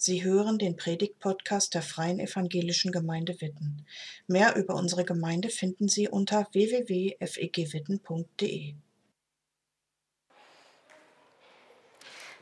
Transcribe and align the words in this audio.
Sie 0.00 0.22
hören 0.22 0.58
den 0.58 0.76
Predigt-Podcast 0.76 1.74
der 1.74 1.82
Freien 1.82 2.20
Evangelischen 2.20 2.92
Gemeinde 2.92 3.40
Witten. 3.40 3.84
Mehr 4.28 4.54
über 4.54 4.76
unsere 4.76 5.04
Gemeinde 5.04 5.48
finden 5.48 5.88
Sie 5.88 6.08
unter 6.08 6.46
www.fegwitten.de. 6.52 8.74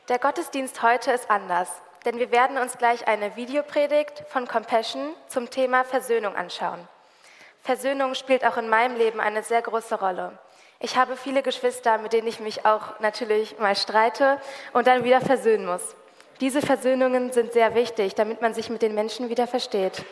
Der 0.07 0.19
Gottesdienst 0.19 0.83
heute 0.83 1.09
ist 1.09 1.31
anders, 1.31 1.69
denn 2.05 2.19
wir 2.19 2.29
werden 2.29 2.59
uns 2.59 2.77
gleich 2.77 3.07
eine 3.07 3.35
Videopredigt 3.35 4.25
von 4.27 4.47
Compassion 4.47 5.15
zum 5.27 5.49
Thema 5.49 5.83
Versöhnung 5.83 6.35
anschauen. 6.35 6.87
Versöhnung 7.63 8.13
spielt 8.13 8.45
auch 8.45 8.57
in 8.57 8.69
meinem 8.69 8.97
Leben 8.97 9.19
eine 9.19 9.41
sehr 9.41 9.63
große 9.63 9.95
Rolle. 9.95 10.37
Ich 10.79 10.95
habe 10.95 11.17
viele 11.17 11.41
Geschwister, 11.41 11.97
mit 11.97 12.13
denen 12.13 12.27
ich 12.27 12.39
mich 12.39 12.67
auch 12.67 12.99
natürlich 12.99 13.57
mal 13.57 13.75
streite 13.75 14.39
und 14.73 14.85
dann 14.85 15.03
wieder 15.03 15.21
versöhnen 15.21 15.65
muss. 15.65 15.95
Diese 16.39 16.61
Versöhnungen 16.61 17.31
sind 17.31 17.53
sehr 17.53 17.73
wichtig, 17.73 18.13
damit 18.15 18.41
man 18.41 18.53
sich 18.53 18.69
mit 18.69 18.81
den 18.81 18.93
Menschen 18.93 19.29
wieder 19.29 19.47
versteht. 19.47 20.05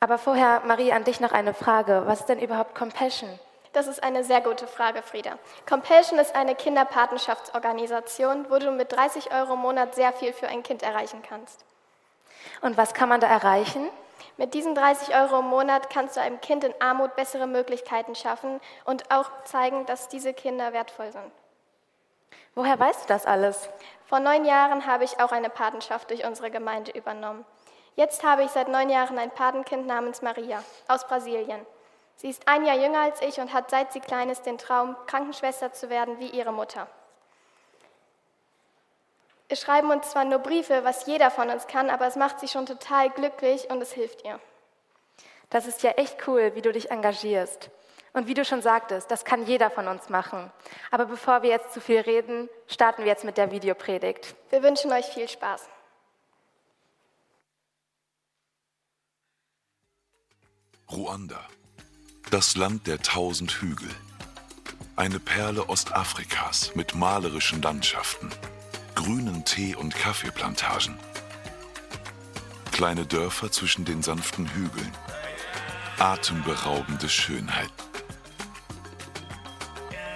Aber 0.00 0.18
vorher, 0.18 0.62
Marie, 0.66 0.92
an 0.92 1.04
dich 1.04 1.20
noch 1.20 1.32
eine 1.32 1.54
Frage. 1.54 2.02
Was 2.06 2.20
ist 2.20 2.28
denn 2.28 2.40
überhaupt 2.40 2.74
Compassion? 2.74 3.28
Das 3.72 3.86
ist 3.86 4.02
eine 4.02 4.24
sehr 4.24 4.40
gute 4.40 4.66
Frage, 4.66 5.02
Frieda. 5.02 5.38
Compassion 5.68 6.18
ist 6.18 6.34
eine 6.34 6.54
Kinderpatenschaftsorganisation, 6.54 8.46
wo 8.50 8.58
du 8.58 8.70
mit 8.70 8.92
30 8.92 9.32
Euro 9.32 9.54
im 9.54 9.60
Monat 9.60 9.94
sehr 9.94 10.12
viel 10.12 10.32
für 10.32 10.48
ein 10.48 10.62
Kind 10.62 10.82
erreichen 10.82 11.22
kannst. 11.26 11.64
Und 12.60 12.76
was 12.76 12.94
kann 12.94 13.08
man 13.08 13.20
da 13.20 13.28
erreichen? 13.28 13.88
Mit 14.36 14.54
diesen 14.54 14.74
30 14.74 15.14
Euro 15.14 15.40
im 15.40 15.46
Monat 15.46 15.90
kannst 15.90 16.16
du 16.16 16.20
einem 16.20 16.40
Kind 16.40 16.64
in 16.64 16.74
Armut 16.80 17.14
bessere 17.14 17.46
Möglichkeiten 17.46 18.14
schaffen 18.14 18.60
und 18.84 19.10
auch 19.10 19.30
zeigen, 19.44 19.86
dass 19.86 20.08
diese 20.08 20.32
Kinder 20.32 20.72
wertvoll 20.72 21.12
sind. 21.12 21.30
Woher 22.54 22.78
weißt 22.78 23.04
du 23.04 23.08
das 23.08 23.24
alles? 23.24 23.68
Vor 24.06 24.20
neun 24.20 24.44
Jahren 24.44 24.86
habe 24.86 25.04
ich 25.04 25.20
auch 25.20 25.32
eine 25.32 25.48
Patenschaft 25.48 26.10
durch 26.10 26.26
unsere 26.26 26.50
Gemeinde 26.50 26.92
übernommen. 26.92 27.44
Jetzt 27.94 28.22
habe 28.24 28.42
ich 28.42 28.50
seit 28.50 28.68
neun 28.68 28.90
Jahren 28.90 29.18
ein 29.18 29.30
Patenkind 29.30 29.86
namens 29.86 30.22
Maria 30.22 30.62
aus 30.88 31.06
Brasilien. 31.06 31.64
Sie 32.16 32.28
ist 32.28 32.46
ein 32.46 32.64
Jahr 32.64 32.76
jünger 32.76 33.00
als 33.00 33.22
ich 33.22 33.40
und 33.40 33.52
hat 33.52 33.70
seit 33.70 33.92
sie 33.92 34.00
klein 34.00 34.30
ist 34.30 34.44
den 34.44 34.58
Traum, 34.58 34.96
Krankenschwester 35.06 35.72
zu 35.72 35.90
werden 35.90 36.18
wie 36.18 36.28
ihre 36.28 36.52
Mutter. 36.52 36.86
Wir 39.48 39.56
schreiben 39.56 39.90
uns 39.90 40.10
zwar 40.10 40.24
nur 40.24 40.38
Briefe, 40.38 40.84
was 40.84 41.06
jeder 41.06 41.30
von 41.30 41.50
uns 41.50 41.66
kann, 41.66 41.90
aber 41.90 42.06
es 42.06 42.16
macht 42.16 42.40
sie 42.40 42.48
schon 42.48 42.64
total 42.64 43.10
glücklich 43.10 43.68
und 43.70 43.82
es 43.82 43.92
hilft 43.92 44.24
ihr. 44.24 44.40
Das 45.50 45.66
ist 45.66 45.82
ja 45.82 45.90
echt 45.92 46.26
cool, 46.26 46.54
wie 46.54 46.62
du 46.62 46.72
dich 46.72 46.90
engagierst. 46.90 47.70
Und 48.14 48.26
wie 48.26 48.34
du 48.34 48.44
schon 48.44 48.60
sagtest, 48.60 49.10
das 49.10 49.24
kann 49.24 49.46
jeder 49.46 49.70
von 49.70 49.88
uns 49.88 50.10
machen. 50.10 50.52
Aber 50.90 51.06
bevor 51.06 51.42
wir 51.42 51.50
jetzt 51.50 51.72
zu 51.72 51.80
viel 51.80 52.00
reden, 52.00 52.48
starten 52.66 53.02
wir 53.02 53.08
jetzt 53.08 53.24
mit 53.24 53.38
der 53.38 53.50
Videopredigt. 53.50 54.34
Wir 54.50 54.62
wünschen 54.62 54.92
euch 54.92 55.06
viel 55.06 55.28
Spaß. 55.28 55.66
Ruanda, 60.90 61.40
das 62.30 62.54
Land 62.54 62.86
der 62.86 63.00
tausend 63.00 63.50
Hügel. 63.62 63.88
Eine 64.94 65.18
Perle 65.18 65.70
Ostafrikas 65.70 66.74
mit 66.74 66.94
malerischen 66.94 67.62
Landschaften, 67.62 68.28
grünen 68.94 69.42
Tee- 69.46 69.74
und 69.74 69.94
Kaffeeplantagen. 69.94 70.98
Kleine 72.72 73.06
Dörfer 73.06 73.50
zwischen 73.50 73.86
den 73.86 74.02
sanften 74.02 74.46
Hügeln. 74.50 74.92
Atemberaubende 75.98 77.08
Schönheit. 77.08 77.72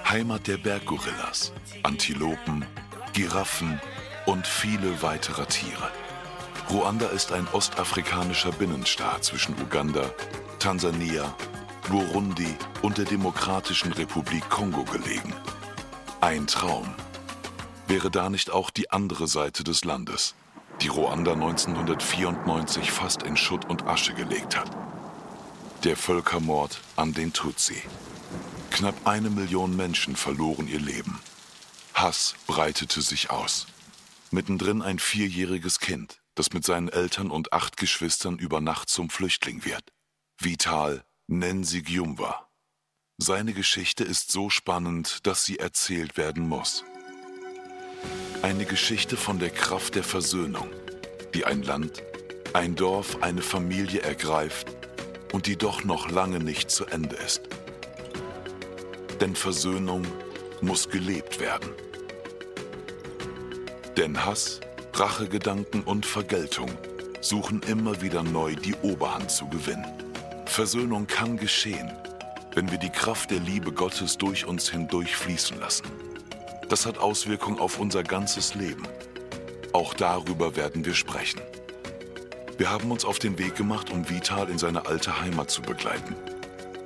Heimat 0.09 0.47
der 0.47 0.57
Berggorillas, 0.57 1.53
Antilopen, 1.83 2.65
Giraffen 3.13 3.81
und 4.25 4.47
viele 4.47 5.03
weitere 5.03 5.47
Tiere. 5.47 5.91
Ruanda 6.71 7.09
ist 7.09 7.33
ein 7.33 7.49
ostafrikanischer 7.49 8.53
Binnenstaat 8.53 9.25
zwischen 9.25 9.61
Uganda, 9.61 10.09
Tansania, 10.61 11.35
Burundi 11.89 12.55
und 12.83 12.99
der 12.99 13.05
Demokratischen 13.05 13.93
Republik 13.95 14.49
Kongo 14.49 14.85
gelegen. 14.85 15.35
Ein 16.21 16.47
Traum. 16.47 16.95
Wäre 17.89 18.09
da 18.09 18.31
nicht 18.31 18.53
auch 18.53 18.71
die 18.71 18.93
andere 18.93 19.27
Seite 19.27 19.65
des 19.65 19.85
Landes, 19.85 20.37
die 20.83 20.89
Ruanda 20.89 21.33
1994 21.33 22.93
fast 22.93 23.25
in 23.25 23.37
Schutt 23.37 23.69
und 23.69 23.89
Asche 23.89 24.15
gelegt 24.15 24.57
hat? 24.57 24.71
Der 25.83 25.97
Völkermord 25.97 26.81
an 26.95 27.13
den 27.13 27.33
Tutsi. 27.33 27.83
Knapp 28.77 29.07
eine 29.07 29.31
Million 29.31 29.75
Menschen 29.75 30.17
verloren 30.17 30.69
ihr 30.69 30.79
Leben. 30.79 31.19
Hass 31.95 32.35
breitete 32.47 33.01
sich 33.01 33.31
aus. 33.31 33.67
Mittendrin 34.31 34.83
ein 34.83 34.99
vierjähriges 34.99 35.81
Kind, 35.81 36.21
das 36.35 36.53
mit 36.53 36.63
seinen 36.63 36.91
Eltern 36.91 37.31
und 37.31 37.55
acht 37.55 37.79
Geschwistern 37.79 38.39
über 38.39 38.61
Nacht 38.61 38.91
zum 38.91 39.09
Flüchtling 39.09 39.65
wird. 39.65 39.95
Vital 40.39 41.07
Nensi 41.27 41.81
Gyumwa. 41.81 42.51
Seine 43.17 43.55
Geschichte 43.55 44.05
ist 44.05 44.31
so 44.31 44.51
spannend, 44.51 45.27
dass 45.27 45.47
sie 45.47 45.59
erzählt 45.59 46.19
werden 46.19 46.47
muss. 46.47 46.85
Eine 48.43 48.67
Geschichte 48.67 49.17
von 49.17 49.39
der 49.39 49.49
Kraft 49.49 49.95
der 49.95 50.05
Versöhnung, 50.05 50.69
die 51.33 51.47
ein 51.47 51.63
Land, 51.63 52.03
ein 52.53 52.75
Dorf, 52.77 53.23
eine 53.23 53.41
Familie 53.41 54.03
ergreift 54.03 54.67
und 55.33 55.47
die 55.47 55.57
doch 55.57 55.83
noch 55.83 56.11
lange 56.11 56.41
nicht 56.41 56.71
zu 56.71 56.85
Ende 56.85 57.17
ist. 57.17 57.49
Denn 59.21 59.35
Versöhnung 59.35 60.03
muss 60.61 60.89
gelebt 60.89 61.41
werden. 61.41 61.71
Denn 63.97 64.25
Hass, 64.25 64.61
Rachegedanken 64.93 65.83
und 65.83 66.05
Vergeltung 66.05 66.71
suchen 67.21 67.63
immer 67.63 68.01
wieder 68.03 68.23
neu 68.23 68.55
die 68.55 68.75
Oberhand 68.83 69.31
zu 69.31 69.49
gewinnen. 69.49 69.87
Versöhnung 70.47 71.07
kann 71.07 71.37
geschehen, 71.37 71.91
wenn 72.55 72.71
wir 72.71 72.79
die 72.79 72.91
Kraft 72.91 73.31
der 73.31 73.41
Liebe 73.41 73.73
Gottes 73.73 74.17
durch 74.17 74.47
uns 74.47 74.71
hindurch 74.71 75.17
fließen 75.17 75.59
lassen. 75.61 75.87
Das 76.69 76.87
hat 76.87 76.99
Auswirkungen 76.99 77.59
auf 77.59 77.79
unser 77.79 78.03
ganzes 78.03 78.55
Leben. 78.55 78.83
Auch 79.73 79.95
darüber 79.95 80.57
werden 80.57 80.85
wir 80.85 80.95
sprechen. 80.95 81.41
Wir 82.59 82.71
haben 82.71 82.91
uns 82.91 83.05
auf 83.05 83.19
den 83.19 83.39
Weg 83.39 83.55
gemacht, 83.55 83.91
um 83.91 84.09
Vital 84.09 84.49
in 84.49 84.59
seine 84.59 84.87
alte 84.87 85.21
Heimat 85.21 85.51
zu 85.51 85.61
begleiten. 85.61 86.17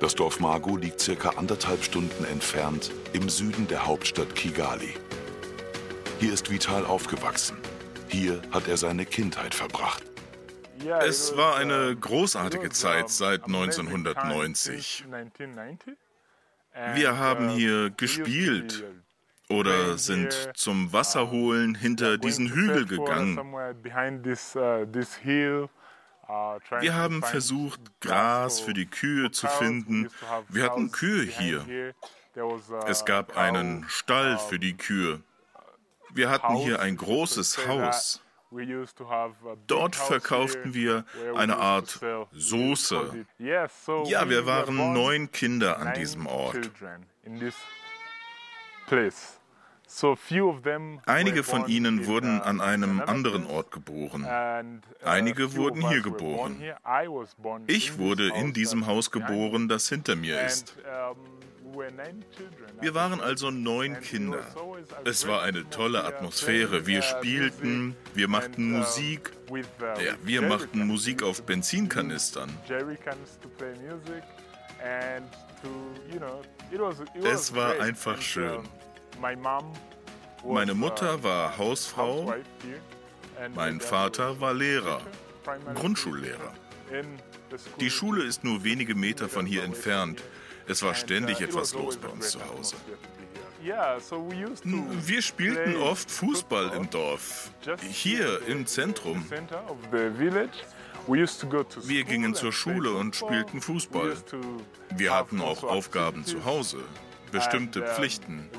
Das 0.01 0.15
Dorf 0.15 0.39
Mago 0.39 0.77
liegt 0.77 0.99
circa 0.99 1.29
anderthalb 1.37 1.83
Stunden 1.83 2.25
entfernt 2.25 2.91
im 3.13 3.29
Süden 3.29 3.67
der 3.67 3.85
Hauptstadt 3.85 4.33
Kigali. 4.33 4.95
Hier 6.19 6.33
ist 6.33 6.49
Vital 6.49 6.87
aufgewachsen. 6.87 7.55
Hier 8.07 8.41
hat 8.49 8.67
er 8.67 8.77
seine 8.77 9.05
Kindheit 9.05 9.53
verbracht. 9.53 10.01
Es 11.01 11.37
war 11.37 11.55
eine 11.55 11.95
großartige 11.95 12.71
Zeit 12.71 13.11
seit 13.11 13.45
1990. 13.45 15.05
Wir 16.95 17.17
haben 17.19 17.49
hier 17.49 17.91
gespielt 17.91 18.83
oder 19.49 19.99
sind 19.99 20.49
zum 20.55 20.91
Wasserholen 20.91 21.75
hinter 21.75 22.17
diesen 22.17 22.49
Hügel 22.49 22.87
gegangen. 22.87 23.37
Wir 26.79 26.95
haben 26.95 27.21
versucht, 27.23 27.79
Gras 27.99 28.59
für 28.59 28.73
die 28.73 28.85
Kühe 28.85 29.31
zu 29.31 29.47
finden. 29.47 30.09
Wir 30.49 30.63
hatten 30.63 30.91
Kühe 30.91 31.23
hier. 31.23 31.93
Es 32.87 33.05
gab 33.05 33.37
einen 33.37 33.85
Stall 33.89 34.37
für 34.37 34.59
die 34.59 34.77
Kühe. 34.77 35.21
Wir 36.13 36.29
hatten 36.29 36.55
hier 36.55 36.79
ein 36.79 36.97
großes 36.97 37.67
Haus. 37.67 38.21
Dort 39.67 39.95
verkauften 39.95 40.73
wir 40.73 41.05
eine 41.35 41.57
Art 41.57 41.99
Soße. 42.31 43.25
Ja, 43.37 44.29
wir 44.29 44.45
waren 44.45 44.93
neun 44.93 45.31
Kinder 45.31 45.79
an 45.79 45.93
diesem 45.93 46.27
Ort. 46.27 46.71
Einige 51.05 51.43
von 51.43 51.67
ihnen 51.67 52.05
wurden 52.07 52.41
an 52.41 52.61
einem 52.61 53.01
anderen 53.01 53.45
Ort 53.45 53.71
geboren. 53.71 54.25
Einige 55.03 55.55
wurden 55.55 55.87
hier 55.89 56.01
geboren. 56.01 56.61
Ich 57.67 57.97
wurde 57.97 58.29
in 58.35 58.53
diesem 58.53 58.87
Haus 58.87 59.11
geboren, 59.11 59.67
das 59.67 59.89
hinter 59.89 60.15
mir 60.15 60.41
ist. 60.43 60.77
Wir 62.79 62.95
waren 62.95 63.21
also 63.21 63.49
neun 63.51 63.99
Kinder. 63.99 64.43
Es 65.05 65.27
war 65.27 65.41
eine 65.43 65.69
tolle 65.69 66.03
Atmosphäre. 66.03 66.85
Wir 66.85 67.01
spielten, 67.01 67.95
wir 68.13 68.27
machten 68.27 68.71
Musik. 68.71 69.31
Ja, 69.49 70.15
wir 70.23 70.41
machten 70.41 70.85
Musik 70.85 71.23
auf 71.23 71.43
Benzinkanistern. 71.43 72.49
Es 77.23 77.55
war 77.55 77.79
einfach 77.79 78.21
schön. 78.21 78.61
Meine 80.43 80.73
Mutter 80.73 81.23
war 81.23 81.57
Hausfrau, 81.57 82.33
mein 83.55 83.79
Vater 83.79 84.39
war 84.41 84.53
Lehrer, 84.53 85.01
Grundschullehrer. 85.75 86.53
Die 87.79 87.89
Schule 87.89 88.23
ist 88.23 88.43
nur 88.43 88.63
wenige 88.63 88.95
Meter 88.95 89.29
von 89.29 89.45
hier 89.45 89.63
entfernt. 89.63 90.23
Es 90.67 90.83
war 90.83 90.95
ständig 90.95 91.41
etwas 91.41 91.73
los 91.73 91.97
bei 91.97 92.07
uns 92.07 92.31
zu 92.31 92.39
Hause. 92.49 92.75
Wir 93.63 95.21
spielten 95.21 95.75
oft 95.77 96.09
Fußball 96.09 96.71
im 96.75 96.89
Dorf, 96.89 97.51
hier 97.91 98.41
im 98.47 98.65
Zentrum. 98.65 99.23
Wir 101.83 102.03
gingen 102.03 102.33
zur 102.33 102.51
Schule 102.51 102.91
und 102.91 103.15
spielten 103.15 103.61
Fußball. 103.61 104.15
Wir 104.95 105.15
hatten 105.15 105.41
auch 105.41 105.63
Aufgaben 105.63 106.25
zu 106.25 106.43
Hause, 106.45 106.79
bestimmte 107.31 107.83
Pflichten, 107.83 108.49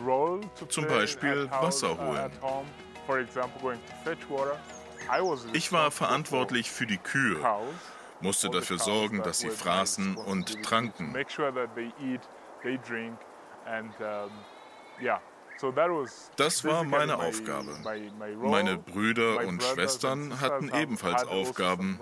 zum 0.69 0.87
Beispiel 0.87 1.51
Wasser 1.51 1.99
holen. 1.99 2.31
Ich 5.53 5.73
war 5.73 5.91
verantwortlich 5.91 6.71
für 6.71 6.87
die 6.87 6.99
Kühe, 6.99 7.39
musste 8.21 8.49
dafür 8.51 8.79
sorgen, 8.79 9.23
dass 9.23 9.41
sie 9.41 9.51
fraßen 9.51 10.17
und 10.17 10.63
tranken. 10.63 11.15
Das 16.37 16.65
war 16.65 16.85
meine 16.85 17.19
Aufgabe. 17.19 17.77
Meine 18.39 18.79
Brüder 18.79 19.47
und 19.47 19.63
Schwestern 19.63 20.41
hatten 20.41 20.71
ebenfalls 20.75 21.25
Aufgaben. 21.25 22.01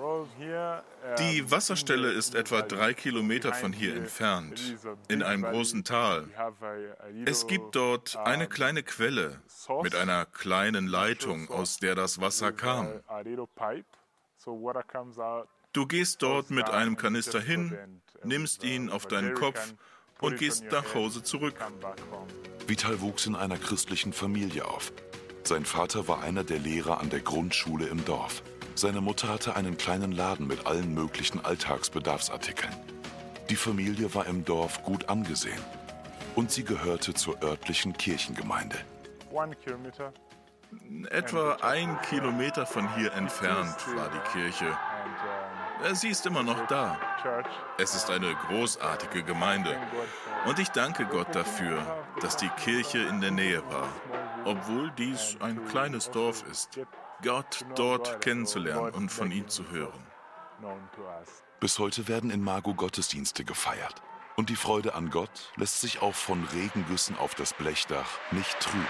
Die 1.19 1.51
Wasserstelle 1.51 2.11
ist 2.11 2.35
etwa 2.35 2.63
drei 2.63 2.95
Kilometer 2.95 3.53
von 3.53 3.73
hier 3.73 3.97
entfernt, 3.97 4.77
in 5.09 5.23
einem 5.23 5.43
großen 5.43 5.85
Tal. 5.85 6.29
Es 7.27 7.47
gibt 7.47 7.77
dort 7.77 8.17
eine 8.17 8.49
kleine 8.49 8.83
Quelle 8.83 9.43
mit 9.83 9.95
einer 9.95 10.27
kleinen 10.27 10.87
Leitung, 10.87 11.51
aus 11.51 11.79
der 11.79 11.95
das 11.95 12.21
Wasser 12.21 12.53
kam. 12.53 13.01
Du 15.73 15.87
gehst 15.87 16.23
dort 16.23 16.51
mit 16.51 16.69
einem 16.69 16.97
Kanister 16.97 17.41
hin, 17.41 18.01
nimmst 18.25 18.65
ihn 18.65 18.91
auf 18.91 19.07
deinen 19.07 19.35
Kopf 19.35 19.75
und 20.21 20.39
gehst 20.39 20.65
nach 20.71 20.95
Hause 20.95 21.23
zurück. 21.23 21.55
Vital 22.67 23.01
wuchs 23.01 23.27
in 23.27 23.35
einer 23.35 23.57
christlichen 23.57 24.13
Familie 24.13 24.67
auf. 24.67 24.93
Sein 25.43 25.65
Vater 25.65 26.07
war 26.07 26.23
einer 26.23 26.45
der 26.45 26.59
Lehrer 26.59 27.01
an 27.01 27.11
der 27.11 27.21
Grundschule 27.21 27.87
im 27.87 28.05
Dorf. 28.05 28.43
Seine 28.75 29.01
Mutter 29.01 29.29
hatte 29.29 29.57
einen 29.57 29.77
kleinen 29.77 30.13
Laden 30.13 30.47
mit 30.47 30.67
allen 30.67 30.95
möglichen 30.95 31.45
Alltagsbedarfsartikeln. 31.45 32.73
Die 33.49 33.57
Familie 33.57 34.15
war 34.15 34.27
im 34.27 34.45
Dorf 34.45 34.83
gut 34.85 35.09
angesehen 35.09 35.61
und 36.37 36.51
sie 36.53 36.65
gehörte 36.65 37.15
zur 37.15 37.43
örtlichen 37.43 37.93
Kirchengemeinde. 37.95 38.77
Etwa 41.11 41.55
ein 41.63 42.01
Kilometer 42.03 42.65
von 42.65 42.95
hier 42.95 43.13
entfernt 43.15 43.77
war 43.97 44.09
die 44.11 44.39
Kirche. 44.39 44.77
Äh, 45.85 45.95
sie 45.95 46.09
ist 46.09 46.27
immer 46.27 46.43
noch 46.43 46.67
da. 46.67 46.99
Es 47.79 47.95
ist 47.95 48.11
eine 48.11 48.35
großartige 48.35 49.23
Gemeinde. 49.23 49.77
Und 50.47 50.59
ich 50.59 50.69
danke 50.71 51.07
Gott 51.07 51.35
dafür, 51.35 51.83
dass 52.21 52.37
die 52.37 52.49
Kirche 52.51 52.99
in 52.99 53.21
der 53.21 53.31
Nähe 53.31 53.63
war, 53.71 53.89
obwohl 54.45 54.91
dies 54.93 55.37
ein 55.41 55.65
kleines 55.67 56.11
Dorf 56.11 56.45
ist. 56.51 56.81
Gott 57.23 57.65
dort 57.75 58.21
kennenzulernen 58.21 58.95
und 58.95 59.11
von 59.11 59.31
ihm 59.31 59.49
zu 59.49 59.71
hören. 59.71 60.07
Bis 61.61 61.79
heute 61.79 62.09
werden 62.09 62.31
in 62.31 62.43
Mago 62.43 62.75
Gottesdienste 62.75 63.45
gefeiert. 63.45 64.03
Und 64.37 64.49
die 64.49 64.57
Freude 64.57 64.95
an 64.95 65.11
Gott 65.11 65.53
lässt 65.57 65.81
sich 65.81 66.01
auch 66.01 66.15
von 66.15 66.45
Regengüssen 66.55 67.19
auf 67.19 67.35
das 67.35 67.53
Blechdach 67.53 68.09
nicht 68.31 68.59
trüben. 68.61 68.87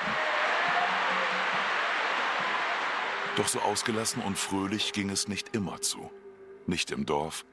Doch 3.36 3.48
so 3.48 3.60
ausgelassen 3.60 4.22
und 4.22 4.38
fröhlich 4.38 4.92
ging 4.92 5.10
es 5.10 5.26
nicht 5.26 5.54
immer 5.54 5.80
zu. 5.80 6.10
Nicht 6.70 6.92
im 6.92 7.04
Dorf, 7.04 7.44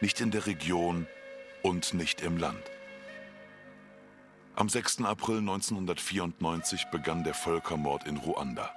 nicht 0.00 0.22
in 0.22 0.30
der 0.30 0.46
Region 0.46 1.06
und 1.62 1.92
nicht 1.92 2.22
im 2.22 2.38
Land. 2.38 2.70
Am 4.56 4.70
6. 4.70 5.02
April 5.02 5.40
1994 5.40 6.86
begann 6.86 7.22
der 7.22 7.34
Völkermord 7.34 8.06
in 8.06 8.16
Ruanda. 8.16 8.70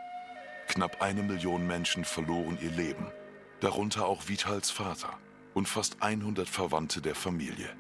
Knapp 0.68 1.02
eine 1.02 1.24
Million 1.24 1.66
Menschen 1.66 2.04
verloren 2.04 2.58
ihr 2.62 2.72
Leben, 2.72 3.10
darunter 3.62 4.06
auch 4.06 4.28
Vitals 4.28 4.70
Vater 4.70 5.18
und 5.54 5.70
fast 5.70 6.02
100 6.02 6.50
Verwandte 6.50 7.02
der 7.02 7.16
Familie. 7.16 7.74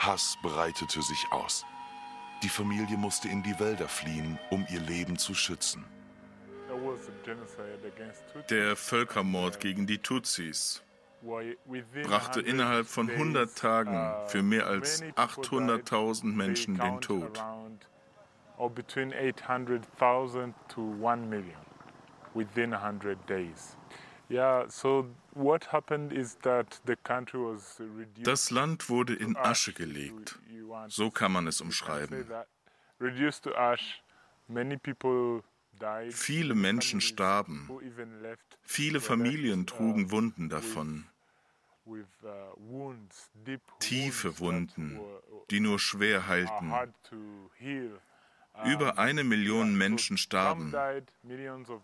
Hass 0.00 0.36
breitete 0.42 1.00
sich 1.00 1.26
aus. 1.30 1.64
Die 2.42 2.48
Familie 2.48 2.96
musste 2.96 3.28
in 3.28 3.44
die 3.44 3.60
Wälder 3.60 3.86
fliehen, 3.86 4.36
um 4.50 4.66
ihr 4.68 4.80
Leben 4.80 5.16
zu 5.16 5.32
schützen. 5.32 5.84
Der 8.48 8.76
Völkermord 8.76 9.60
gegen 9.60 9.86
die 9.86 9.98
Tutsis 9.98 10.82
brachte 12.02 12.40
innerhalb 12.40 12.86
von 12.86 13.10
100 13.10 13.56
Tagen 13.56 14.28
für 14.28 14.42
mehr 14.42 14.66
als 14.66 15.02
800.000 15.02 16.24
Menschen 16.24 16.78
den 16.78 17.00
Tod. 17.00 17.42
Das 28.22 28.50
Land 28.50 28.88
wurde 28.88 29.14
in 29.14 29.36
Asche 29.36 29.72
gelegt. 29.72 30.38
So 30.88 31.10
kann 31.10 31.32
man 31.32 31.46
es 31.46 31.60
umschreiben. 31.60 32.26
Viele 36.10 36.54
Menschen 36.54 37.00
starben. 37.00 37.68
Viele 38.62 39.00
Familien 39.00 39.66
trugen 39.66 40.10
Wunden 40.10 40.48
davon. 40.48 41.06
Tiefe 43.78 44.38
Wunden, 44.38 45.00
die 45.50 45.60
nur 45.60 45.78
schwer 45.78 46.26
heilten. 46.26 46.72
Über 48.66 48.98
eine 48.98 49.24
Million 49.24 49.76
Menschen 49.76 50.18
starben. 50.18 50.74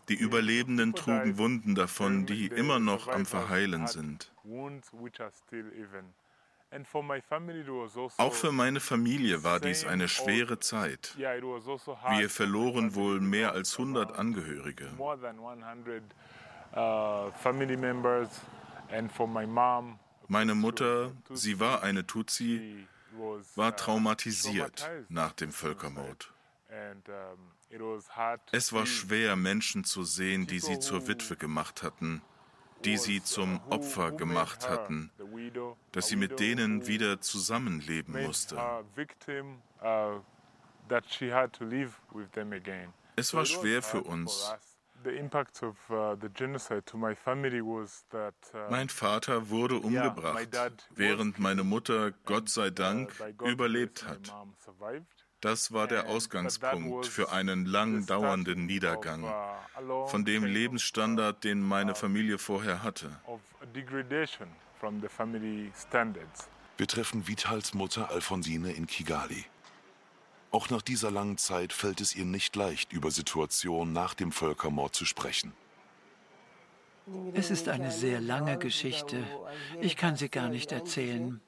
Die 0.09 0.15
Überlebenden 0.15 0.95
trugen 0.95 1.39
Wunden 1.39 1.75
davon, 1.75 2.27
die 2.27 2.47
immer 2.47 2.79
noch 2.79 3.09
am 3.09 3.25
Verheilen 3.25 3.87
sind. 3.87 4.33
Also 6.71 8.11
Auch 8.19 8.35
für 8.35 8.53
meine 8.53 8.81
Familie 8.81 9.45
war 9.45 9.61
dies 9.61 9.85
eine 9.85 10.09
schwere 10.09 10.59
Zeit. 10.59 11.17
Also 11.17 11.97
Wir 12.19 12.31
verloren 12.31 12.95
wohl 12.95 13.21
mehr 13.21 13.53
als 13.53 13.79
100 13.79 14.19
Angehörige. 14.19 14.91
Uh, 16.75 17.31
meine 20.29 20.55
Mutter, 20.55 21.13
sie 21.31 21.61
war 21.61 21.83
eine 21.83 22.07
Tutsi, 22.07 22.87
war 23.55 23.73
uh, 23.73 23.77
traumatisiert 23.77 24.91
nach 25.09 25.33
dem 25.33 25.53
Völkermord. 25.53 26.33
Es 28.53 28.73
war 28.73 28.87
schwer, 28.87 29.37
Menschen 29.37 29.85
zu 29.85 30.03
sehen, 30.03 30.47
die 30.47 30.59
sie 30.59 30.79
zur 30.81 31.07
Witwe 31.09 31.37
gemacht 31.37 31.83
hatten 31.83 32.23
die 32.87 32.97
sie 32.97 33.23
zum 33.23 33.61
Opfer 33.69 34.13
gemacht 34.13 34.69
hatten, 34.69 35.11
dass 35.93 36.07
sie 36.07 36.17
mit 36.17 36.39
denen 36.39 36.87
wieder 36.87 37.21
zusammenleben 37.21 38.23
musste. 38.25 38.57
Es 43.17 43.35
war 43.35 43.45
schwer 43.45 43.83
für 43.83 44.03
uns. 44.03 44.55
Mein 48.71 48.89
Vater 48.89 49.51
wurde 49.51 49.77
umgebracht, 49.77 50.49
während 50.95 51.39
meine 51.39 51.65
Mutter, 51.65 52.13
Gott 52.25 52.49
sei 52.49 52.71
Dank, 52.71 53.13
überlebt 53.45 54.07
hat. 54.07 54.33
Das 55.41 55.73
war 55.73 55.87
der 55.87 56.09
Ausgangspunkt 56.09 57.07
für 57.07 57.31
einen 57.31 57.67
lang 57.67 58.07
dauernden 58.07 58.67
Niedergang 58.67 59.31
von 60.07 60.25
dem 60.25 60.45
Lebensstandard, 60.45 61.45
den 61.45 61.61
meine 61.61 61.95
Familie 61.95 62.39
vorher 62.39 62.83
hatte. 62.83 63.11
Wir 66.79 66.87
treffen 66.87 67.29
Vitals 67.29 67.75
Mutter 67.75 68.11
Alfonsine 68.11 68.73
in 68.73 68.87
Kigali. 68.87 69.45
Auch 70.51 70.71
nach 70.71 70.83
dieser 70.83 71.11
langen 71.11 71.39
Zeit 71.39 71.73
fällt 71.73 72.01
es 72.01 72.15
ihr 72.15 72.25
nicht 72.25 72.57
leicht, 72.57 72.93
über 72.93 73.11
Situationen 73.11 73.93
nach 73.93 74.15
dem 74.15 74.33
Völkermord 74.33 74.95
zu 74.95 75.05
sprechen. 75.05 75.53
Es 77.35 77.51
ist 77.51 77.69
eine 77.69 77.91
sehr 77.91 78.21
lange 78.21 78.59
Geschichte. 78.59 79.23
Ich 79.81 79.97
kann 79.97 80.17
sie 80.17 80.29
gar 80.29 80.49
nicht 80.49 80.73
erzählen. 80.73 81.41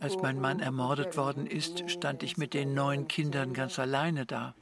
Als 0.00 0.16
mein 0.18 0.40
Mann 0.40 0.60
ermordet 0.60 1.16
worden 1.16 1.46
ist, 1.46 1.90
stand 1.90 2.22
ich 2.22 2.36
mit 2.36 2.54
den 2.54 2.74
neun 2.74 3.08
Kindern 3.08 3.52
ganz 3.52 3.78
alleine 3.78 4.26
da. 4.26 4.54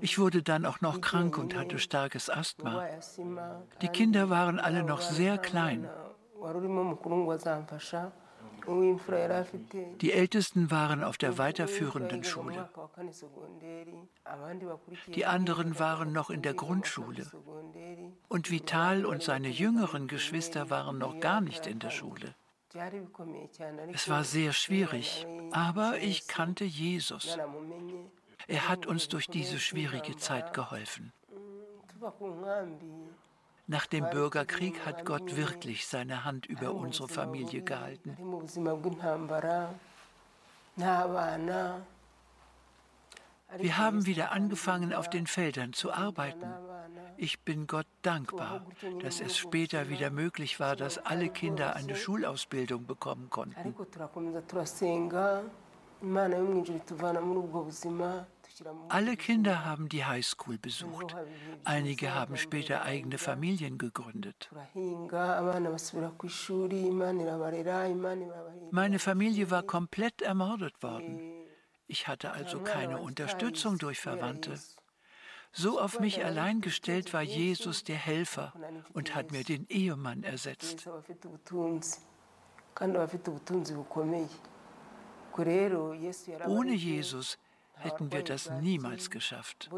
Ich 0.00 0.18
wurde 0.18 0.42
dann 0.42 0.66
auch 0.66 0.80
noch 0.80 1.00
krank 1.00 1.38
und 1.38 1.54
hatte 1.54 1.78
starkes 1.78 2.28
Asthma. 2.28 2.84
Die 3.82 3.88
Kinder 3.88 4.30
waren 4.30 4.58
alle 4.58 4.82
noch 4.82 5.00
sehr 5.00 5.38
klein. 5.38 5.88
Die 10.00 10.12
Ältesten 10.12 10.70
waren 10.70 11.04
auf 11.04 11.18
der 11.18 11.38
weiterführenden 11.38 12.24
Schule. 12.24 12.68
Die 15.14 15.26
anderen 15.26 15.78
waren 15.78 16.12
noch 16.12 16.30
in 16.30 16.42
der 16.42 16.54
Grundschule. 16.54 17.26
Und 18.28 18.50
Vital 18.50 19.04
und 19.04 19.22
seine 19.22 19.48
jüngeren 19.48 20.08
Geschwister 20.08 20.70
waren 20.70 20.98
noch 20.98 21.20
gar 21.20 21.40
nicht 21.40 21.66
in 21.66 21.78
der 21.78 21.90
Schule. 21.90 22.34
Es 23.92 24.08
war 24.08 24.24
sehr 24.24 24.52
schwierig, 24.52 25.26
aber 25.50 25.98
ich 25.98 26.26
kannte 26.26 26.64
Jesus. 26.64 27.36
Er 28.48 28.68
hat 28.68 28.86
uns 28.86 29.08
durch 29.08 29.26
diese 29.26 29.58
schwierige 29.58 30.16
Zeit 30.16 30.52
geholfen. 30.54 31.12
Nach 33.66 33.86
dem 33.86 34.10
Bürgerkrieg 34.10 34.84
hat 34.84 35.04
Gott 35.04 35.36
wirklich 35.36 35.86
seine 35.86 36.24
Hand 36.24 36.46
über 36.46 36.74
unsere 36.74 37.08
Familie 37.08 37.62
gehalten. 37.62 38.16
Wir 43.58 43.78
haben 43.78 44.06
wieder 44.06 44.32
angefangen, 44.32 44.92
auf 44.92 45.10
den 45.10 45.26
Feldern 45.26 45.72
zu 45.72 45.92
arbeiten. 45.92 46.52
Ich 47.16 47.40
bin 47.40 47.66
Gott 47.66 47.86
dankbar, 48.02 48.66
dass 49.00 49.20
es 49.20 49.36
später 49.36 49.88
wieder 49.88 50.10
möglich 50.10 50.60
war, 50.60 50.76
dass 50.76 50.98
alle 50.98 51.28
Kinder 51.28 51.76
eine 51.76 51.94
Schulausbildung 51.94 52.86
bekommen 52.86 53.30
konnten. 53.30 53.74
Alle 58.88 59.16
Kinder 59.16 59.64
haben 59.64 59.88
die 59.88 60.04
Highschool 60.04 60.58
besucht. 60.58 61.14
Einige 61.64 62.14
haben 62.14 62.36
später 62.36 62.82
eigene 62.82 63.18
Familien 63.18 63.78
gegründet. 63.78 64.50
Meine 68.70 68.98
Familie 68.98 69.50
war 69.50 69.62
komplett 69.62 70.22
ermordet 70.22 70.82
worden. 70.82 71.20
Ich 71.86 72.08
hatte 72.08 72.32
also 72.32 72.60
keine 72.60 73.00
Unterstützung 73.00 73.78
durch 73.78 74.00
Verwandte. 74.00 74.58
So 75.52 75.78
auf 75.78 76.00
mich 76.00 76.24
allein 76.24 76.60
gestellt 76.60 77.12
war 77.12 77.22
Jesus 77.22 77.84
der 77.84 77.96
Helfer 77.96 78.54
und 78.94 79.14
hat 79.14 79.32
mir 79.32 79.44
den 79.44 79.66
Ehemann 79.68 80.22
ersetzt. 80.22 80.88
Ohne 86.46 86.72
Jesus 86.72 87.38
hätten 87.74 88.12
wir 88.12 88.22
das 88.22 88.50
niemals 88.50 89.10
geschafft. 89.10 89.70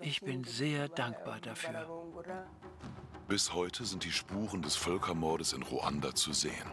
Ich 0.00 0.20
bin 0.20 0.44
sehr 0.44 0.88
dankbar 0.88 1.40
dafür. 1.40 1.86
Bis 3.26 3.52
heute 3.52 3.84
sind 3.84 4.04
die 4.04 4.12
Spuren 4.12 4.62
des 4.62 4.76
Völkermordes 4.76 5.52
in 5.54 5.62
Ruanda 5.62 6.14
zu 6.14 6.32
sehen. 6.32 6.70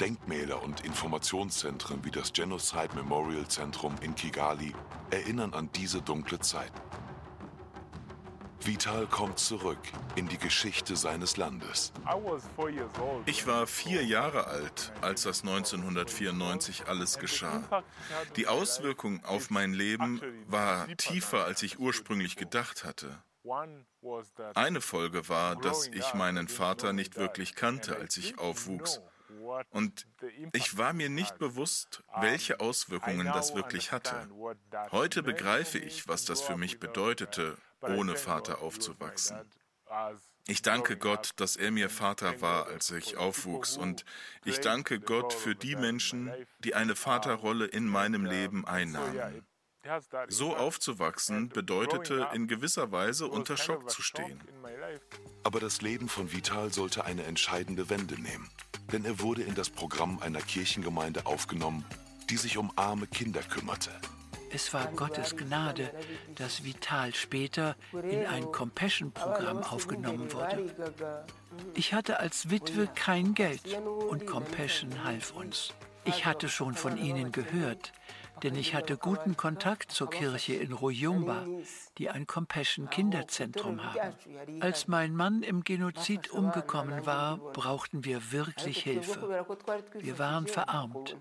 Denkmäler 0.00 0.62
und 0.62 0.82
Informationszentren 0.86 2.02
wie 2.04 2.10
das 2.10 2.32
Genocide 2.32 2.94
Memorial 2.94 3.46
Zentrum 3.46 3.94
in 4.00 4.14
Kigali 4.14 4.74
erinnern 5.10 5.52
an 5.52 5.70
diese 5.72 6.00
dunkle 6.00 6.40
Zeit. 6.40 6.72
Vital 8.64 9.06
kommt 9.06 9.38
zurück 9.38 9.78
in 10.16 10.26
die 10.26 10.38
Geschichte 10.38 10.96
seines 10.96 11.36
Landes. 11.36 11.92
Ich 13.26 13.46
war 13.46 13.66
vier 13.66 14.04
Jahre 14.04 14.46
alt, 14.46 14.92
als 15.02 15.22
das 15.22 15.42
1994 15.42 16.88
alles 16.88 17.18
geschah. 17.18 17.84
Die 18.36 18.46
Auswirkung 18.46 19.22
auf 19.24 19.50
mein 19.50 19.74
Leben 19.74 20.22
war 20.46 20.86
tiefer, 20.96 21.44
als 21.44 21.62
ich 21.62 21.78
ursprünglich 21.78 22.36
gedacht 22.36 22.84
hatte. 22.84 23.22
Eine 24.54 24.80
Folge 24.80 25.28
war, 25.28 25.56
dass 25.56 25.88
ich 25.88 26.14
meinen 26.14 26.48
Vater 26.48 26.92
nicht 26.94 27.16
wirklich 27.16 27.54
kannte, 27.54 27.96
als 27.96 28.16
ich 28.16 28.38
aufwuchs. 28.38 29.00
Und 29.70 30.06
ich 30.52 30.76
war 30.76 30.92
mir 30.92 31.08
nicht 31.08 31.38
bewusst, 31.38 32.02
welche 32.20 32.60
Auswirkungen 32.60 33.26
das 33.26 33.54
wirklich 33.54 33.92
hatte. 33.92 34.28
Heute 34.90 35.22
begreife 35.22 35.78
ich, 35.78 36.08
was 36.08 36.24
das 36.24 36.40
für 36.40 36.56
mich 36.56 36.80
bedeutete, 36.80 37.56
ohne 37.80 38.16
Vater 38.16 38.60
aufzuwachsen. 38.62 39.38
Ich 40.46 40.62
danke 40.62 40.96
Gott, 40.96 41.30
dass 41.36 41.56
er 41.56 41.70
mir 41.70 41.90
Vater 41.90 42.40
war, 42.40 42.66
als 42.66 42.90
ich 42.90 43.16
aufwuchs. 43.16 43.76
Und 43.76 44.04
ich 44.44 44.60
danke 44.60 44.98
Gott 44.98 45.32
für 45.32 45.54
die 45.54 45.76
Menschen, 45.76 46.32
die 46.60 46.74
eine 46.74 46.96
Vaterrolle 46.96 47.66
in 47.66 47.86
meinem 47.86 48.24
Leben 48.24 48.66
einnahmen. 48.66 49.44
So 50.28 50.56
aufzuwachsen 50.56 51.48
bedeutete 51.48 52.28
in 52.34 52.46
gewisser 52.46 52.92
Weise 52.92 53.26
unter 53.26 53.56
Schock 53.56 53.90
zu 53.90 54.02
stehen. 54.02 54.40
Aber 55.42 55.60
das 55.60 55.80
Leben 55.80 56.08
von 56.08 56.32
Vital 56.32 56.72
sollte 56.72 57.04
eine 57.04 57.24
entscheidende 57.24 57.88
Wende 57.88 58.20
nehmen, 58.20 58.50
denn 58.92 59.04
er 59.04 59.20
wurde 59.20 59.42
in 59.42 59.54
das 59.54 59.70
Programm 59.70 60.18
einer 60.20 60.40
Kirchengemeinde 60.40 61.26
aufgenommen, 61.26 61.84
die 62.28 62.36
sich 62.36 62.58
um 62.58 62.72
arme 62.76 63.06
Kinder 63.06 63.42
kümmerte. 63.42 63.90
Es 64.52 64.74
war 64.74 64.88
Gottes 64.88 65.36
Gnade, 65.36 65.92
dass 66.34 66.64
Vital 66.64 67.14
später 67.14 67.76
in 67.92 68.26
ein 68.26 68.50
Compassion-Programm 68.50 69.62
aufgenommen 69.62 70.32
wurde. 70.32 70.74
Ich 71.74 71.94
hatte 71.94 72.18
als 72.18 72.50
Witwe 72.50 72.88
kein 72.94 73.34
Geld 73.34 73.62
und 74.08 74.26
Compassion 74.26 75.04
half 75.04 75.30
uns. 75.30 75.72
Ich 76.04 76.26
hatte 76.26 76.48
schon 76.48 76.74
von 76.74 76.96
ihnen 76.96 77.30
gehört, 77.30 77.92
denn 78.42 78.54
ich 78.54 78.74
hatte 78.74 78.96
guten 78.96 79.36
Kontakt 79.36 79.92
zur 79.92 80.10
Kirche 80.10 80.54
in 80.54 80.72
Ruyumba, 80.72 81.46
die 81.98 82.10
ein 82.10 82.26
Compassion 82.26 82.90
Kinderzentrum 82.90 83.82
haben. 83.82 84.14
Als 84.60 84.88
mein 84.88 85.14
Mann 85.14 85.42
im 85.42 85.64
Genozid 85.64 86.30
umgekommen 86.30 87.06
war, 87.06 87.38
brauchten 87.38 88.04
wir 88.04 88.32
wirklich 88.32 88.82
Hilfe. 88.82 89.46
Wir 89.98 90.18
waren 90.18 90.46
verarmt. 90.46 91.16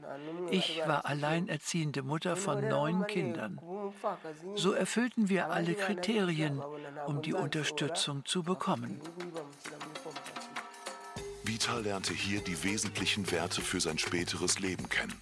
Ich 0.49 0.81
war 0.85 1.05
alleinerziehende 1.05 2.03
Mutter 2.03 2.35
von 2.35 2.67
neun 2.67 3.07
Kindern. 3.07 3.59
So 4.55 4.71
erfüllten 4.73 5.29
wir 5.29 5.51
alle 5.51 5.73
Kriterien, 5.73 6.61
um 7.05 7.21
die 7.21 7.33
Unterstützung 7.33 8.25
zu 8.25 8.43
bekommen. 8.43 9.01
Vital 11.43 11.83
lernte 11.83 12.13
hier 12.13 12.41
die 12.41 12.63
wesentlichen 12.63 13.31
Werte 13.31 13.61
für 13.61 13.81
sein 13.81 13.97
späteres 13.97 14.59
Leben 14.59 14.87
kennen. 14.87 15.15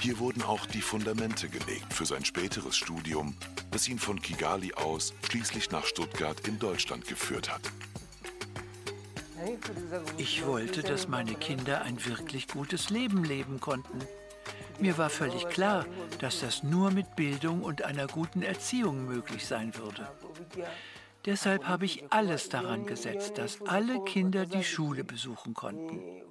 Hier 0.00 0.18
wurden 0.18 0.42
auch 0.42 0.64
die 0.66 0.80
Fundamente 0.80 1.48
gelegt 1.48 1.92
für 1.92 2.06
sein 2.06 2.24
späteres 2.24 2.76
Studium, 2.76 3.36
das 3.70 3.88
ihn 3.88 3.98
von 3.98 4.20
Kigali 4.20 4.72
aus 4.74 5.12
schließlich 5.28 5.70
nach 5.70 5.84
Stuttgart 5.84 6.46
in 6.46 6.58
Deutschland 6.58 7.06
geführt 7.06 7.52
hat. 7.52 7.62
Ich 10.16 10.46
wollte, 10.46 10.82
dass 10.82 11.08
meine 11.08 11.34
Kinder 11.34 11.82
ein 11.82 12.04
wirklich 12.06 12.48
gutes 12.48 12.90
Leben 12.90 13.24
leben 13.24 13.60
konnten. 13.60 14.00
Mir 14.80 14.96
war 14.98 15.10
völlig 15.10 15.48
klar, 15.48 15.86
dass 16.20 16.40
das 16.40 16.62
nur 16.62 16.90
mit 16.90 17.16
Bildung 17.16 17.62
und 17.62 17.82
einer 17.82 18.06
guten 18.06 18.42
Erziehung 18.42 19.06
möglich 19.06 19.46
sein 19.46 19.74
würde. 19.76 20.08
Deshalb 21.24 21.66
habe 21.66 21.84
ich 21.84 22.04
alles 22.10 22.48
daran 22.48 22.86
gesetzt, 22.86 23.38
dass 23.38 23.60
alle 23.62 24.02
Kinder 24.04 24.46
die 24.46 24.64
Schule 24.64 25.02
besuchen 25.02 25.54
konnten. 25.54 26.22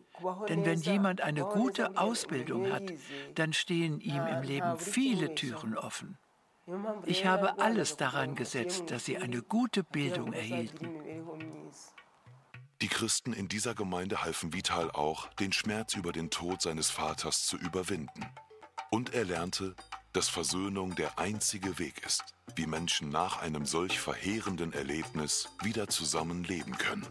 Denn 0.50 0.66
wenn 0.66 0.80
jemand 0.80 1.22
eine 1.22 1.44
gute 1.44 1.98
Ausbildung 1.98 2.72
hat, 2.72 2.94
dann 3.36 3.54
stehen 3.54 4.00
ihm 4.00 4.26
im 4.26 4.42
Leben 4.42 4.78
viele 4.78 5.36
Türen 5.36 5.78
offen. 5.78 6.18
Ich 7.06 7.26
habe 7.26 7.60
alles 7.60 7.96
daran 7.96 8.36
gesetzt, 8.36 8.92
dass 8.92 9.06
sie 9.06 9.18
eine 9.18 9.42
gute 9.42 9.84
Bildung 9.84 10.34
erhielten. 10.34 10.90
Die 12.82 12.90
Christen 12.90 13.34
in 13.34 13.48
dieser 13.48 13.74
Gemeinde 13.74 14.24
halfen 14.24 14.54
Vital 14.54 14.92
auch, 14.92 15.28
den 15.36 15.52
Schmerz 15.52 15.96
über 15.96 16.12
den 16.12 16.30
Tod 16.30 16.62
seines 16.62 16.90
Vaters 16.90 17.48
zu 17.48 17.58
überwinden. 17.58 18.26
Und 18.92 19.14
er 19.14 19.26
lernte, 19.26 19.76
dass 20.14 20.30
Versöhnung 20.30 20.96
der 20.96 21.18
einzige 21.18 21.80
Weg 21.80 22.06
ist, 22.06 22.36
wie 22.56 22.68
Menschen 22.68 23.10
nach 23.10 23.42
einem 23.42 23.66
solch 23.66 24.00
verheerenden 24.00 24.74
Erlebnis 24.74 25.50
wieder 25.64 25.88
zusammen 25.88 26.44
leben 26.44 26.78
können. 26.78 27.08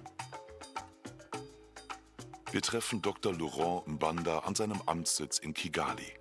Wir 2.52 2.62
treffen 2.62 3.02
Dr. 3.02 3.34
Laurent 3.34 3.86
Mbanda 3.88 4.40
an 4.40 4.54
seinem 4.54 4.80
Amtssitz 4.86 5.38
in 5.38 5.52
Kigali. 5.52 6.12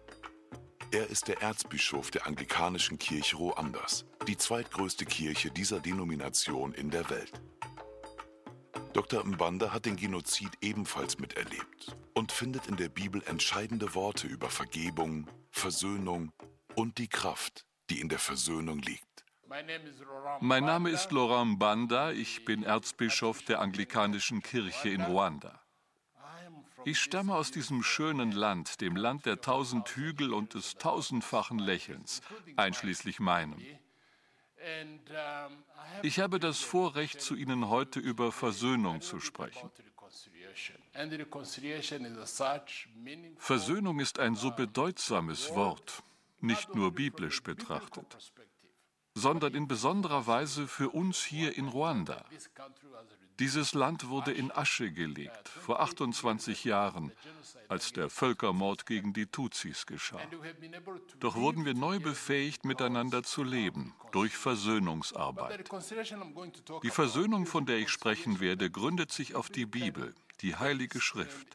Er 0.91 1.08
ist 1.08 1.27
der 1.27 1.41
Erzbischof 1.41 2.10
der 2.10 2.25
anglikanischen 2.25 2.98
Kirche 2.98 3.38
Ruandas, 3.38 4.05
die 4.27 4.36
zweitgrößte 4.36 5.05
Kirche 5.05 5.51
dieser 5.51 5.79
Denomination 5.79 6.74
in 6.74 6.89
der 6.89 7.10
Welt. 7.10 7.32
Dr. 8.94 9.24
Mbanda 9.24 9.72
hat 9.72 9.86
den 9.86 9.98
Genozid 9.98 10.51
ebenfalls 10.62 11.20
miterlebt 11.20 11.96
und 12.13 12.32
findet 12.32 12.67
in 12.67 12.77
der 12.77 12.89
Bibel 12.89 13.22
entscheidende 13.27 13.94
Worte 13.94 14.27
über 14.27 14.50
Vergebung, 14.50 15.27
Versöhnung 15.51 16.32
und 16.75 16.98
die 16.98 17.08
Kraft, 17.08 17.65
die 17.89 18.00
in 18.00 18.10
der 18.10 18.20
Versöhnung 18.20 18.79
liegt. 18.79 19.25
Mein 20.39 20.65
Name 20.65 20.89
ist 20.89 21.12
Laurent 21.12 21.55
Mbanda, 21.55 22.12
ich 22.12 22.46
bin 22.46 22.63
Erzbischof 22.63 23.44
der 23.44 23.62
anglikanischen 23.62 24.41
Kirche 24.41 24.89
in 24.89 25.01
Ruanda. 25.01 25.64
Ich 26.86 27.00
stamme 27.00 27.36
aus 27.36 27.51
diesem 27.51 27.84
schönen 27.84 28.32
Land, 28.32 28.80
dem 28.80 28.96
Land 28.96 29.25
der 29.25 29.42
tausend 29.42 29.89
Hügel 29.89 30.34
und 30.34 30.54
des 30.54 30.75
tausendfachen 30.75 31.60
Lächelns, 31.60 32.22
einschließlich 32.56 33.20
meinem. 33.20 33.60
Ich 36.04 36.20
habe 36.20 36.39
das 36.39 36.60
Vorrecht, 36.60 37.22
zu 37.22 37.36
Ihnen 37.36 37.70
heute 37.70 38.00
über 38.00 38.32
Versöhnung 38.32 39.01
zu 39.01 39.20
sprechen. 39.20 39.70
Versöhnung 43.38 44.00
ist 44.00 44.20
ein 44.20 44.36
so 44.36 44.51
bedeutsames 44.51 45.54
Wort, 45.56 46.04
nicht 46.39 46.74
nur 46.75 46.94
biblisch 46.94 47.42
betrachtet. 47.44 48.34
sondern 49.18 49.56
in 49.56 49.68
besonderer 49.68 50.27
Weise 50.27 50.68
für 50.68 50.89
uns 50.89 51.24
hier 51.24 51.56
in 51.56 51.70
Ruanda. 51.70 52.25
Dieses 53.39 53.74
Land 53.74 54.08
wurde 54.08 54.32
in 54.32 54.51
Asche 54.51 54.92
gelegt 54.92 55.50
vor 55.50 55.82
28 55.82 56.63
Jahren, 56.63 57.12
als 57.68 57.92
der 57.92 58.10
Völkermord 58.10 58.86
gegen 58.86 59.13
die 59.13 59.25
Tutsis 59.25 59.86
geschah. 59.86 60.22
Doch 61.20 61.36
wurden 61.36 61.65
wir 61.65 61.74
neu 61.74 62.00
befähigt, 62.00 62.63
miteinander 62.63 63.24
zu 63.24 63.44
leben, 63.44 63.94
durch 64.12 64.38
Versöhnungsarbeit. 64.38 65.70
Die 66.84 66.89
Versöhnung, 66.89 67.46
von 67.46 67.65
der 67.65 67.77
ich 67.77 67.89
sprechen 67.89 68.39
werde, 68.39 68.72
gründet 68.72 69.12
sich 69.12 69.36
auf 69.36 69.50
die 69.50 69.65
Bibel, 69.65 70.15
die 70.42 70.56
Heilige 70.56 71.01
Schrift. 71.01 71.48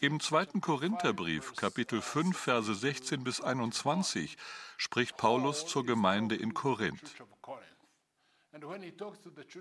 Im 0.00 0.20
zweiten 0.20 0.60
Korintherbrief, 0.60 1.56
Kapitel 1.56 2.00
5, 2.00 2.36
Verse 2.36 2.72
16 2.72 3.24
bis 3.24 3.40
21, 3.40 4.36
spricht 4.76 5.16
Paulus 5.16 5.66
zur 5.66 5.84
Gemeinde 5.84 6.36
in 6.36 6.54
Korinth. 6.54 7.16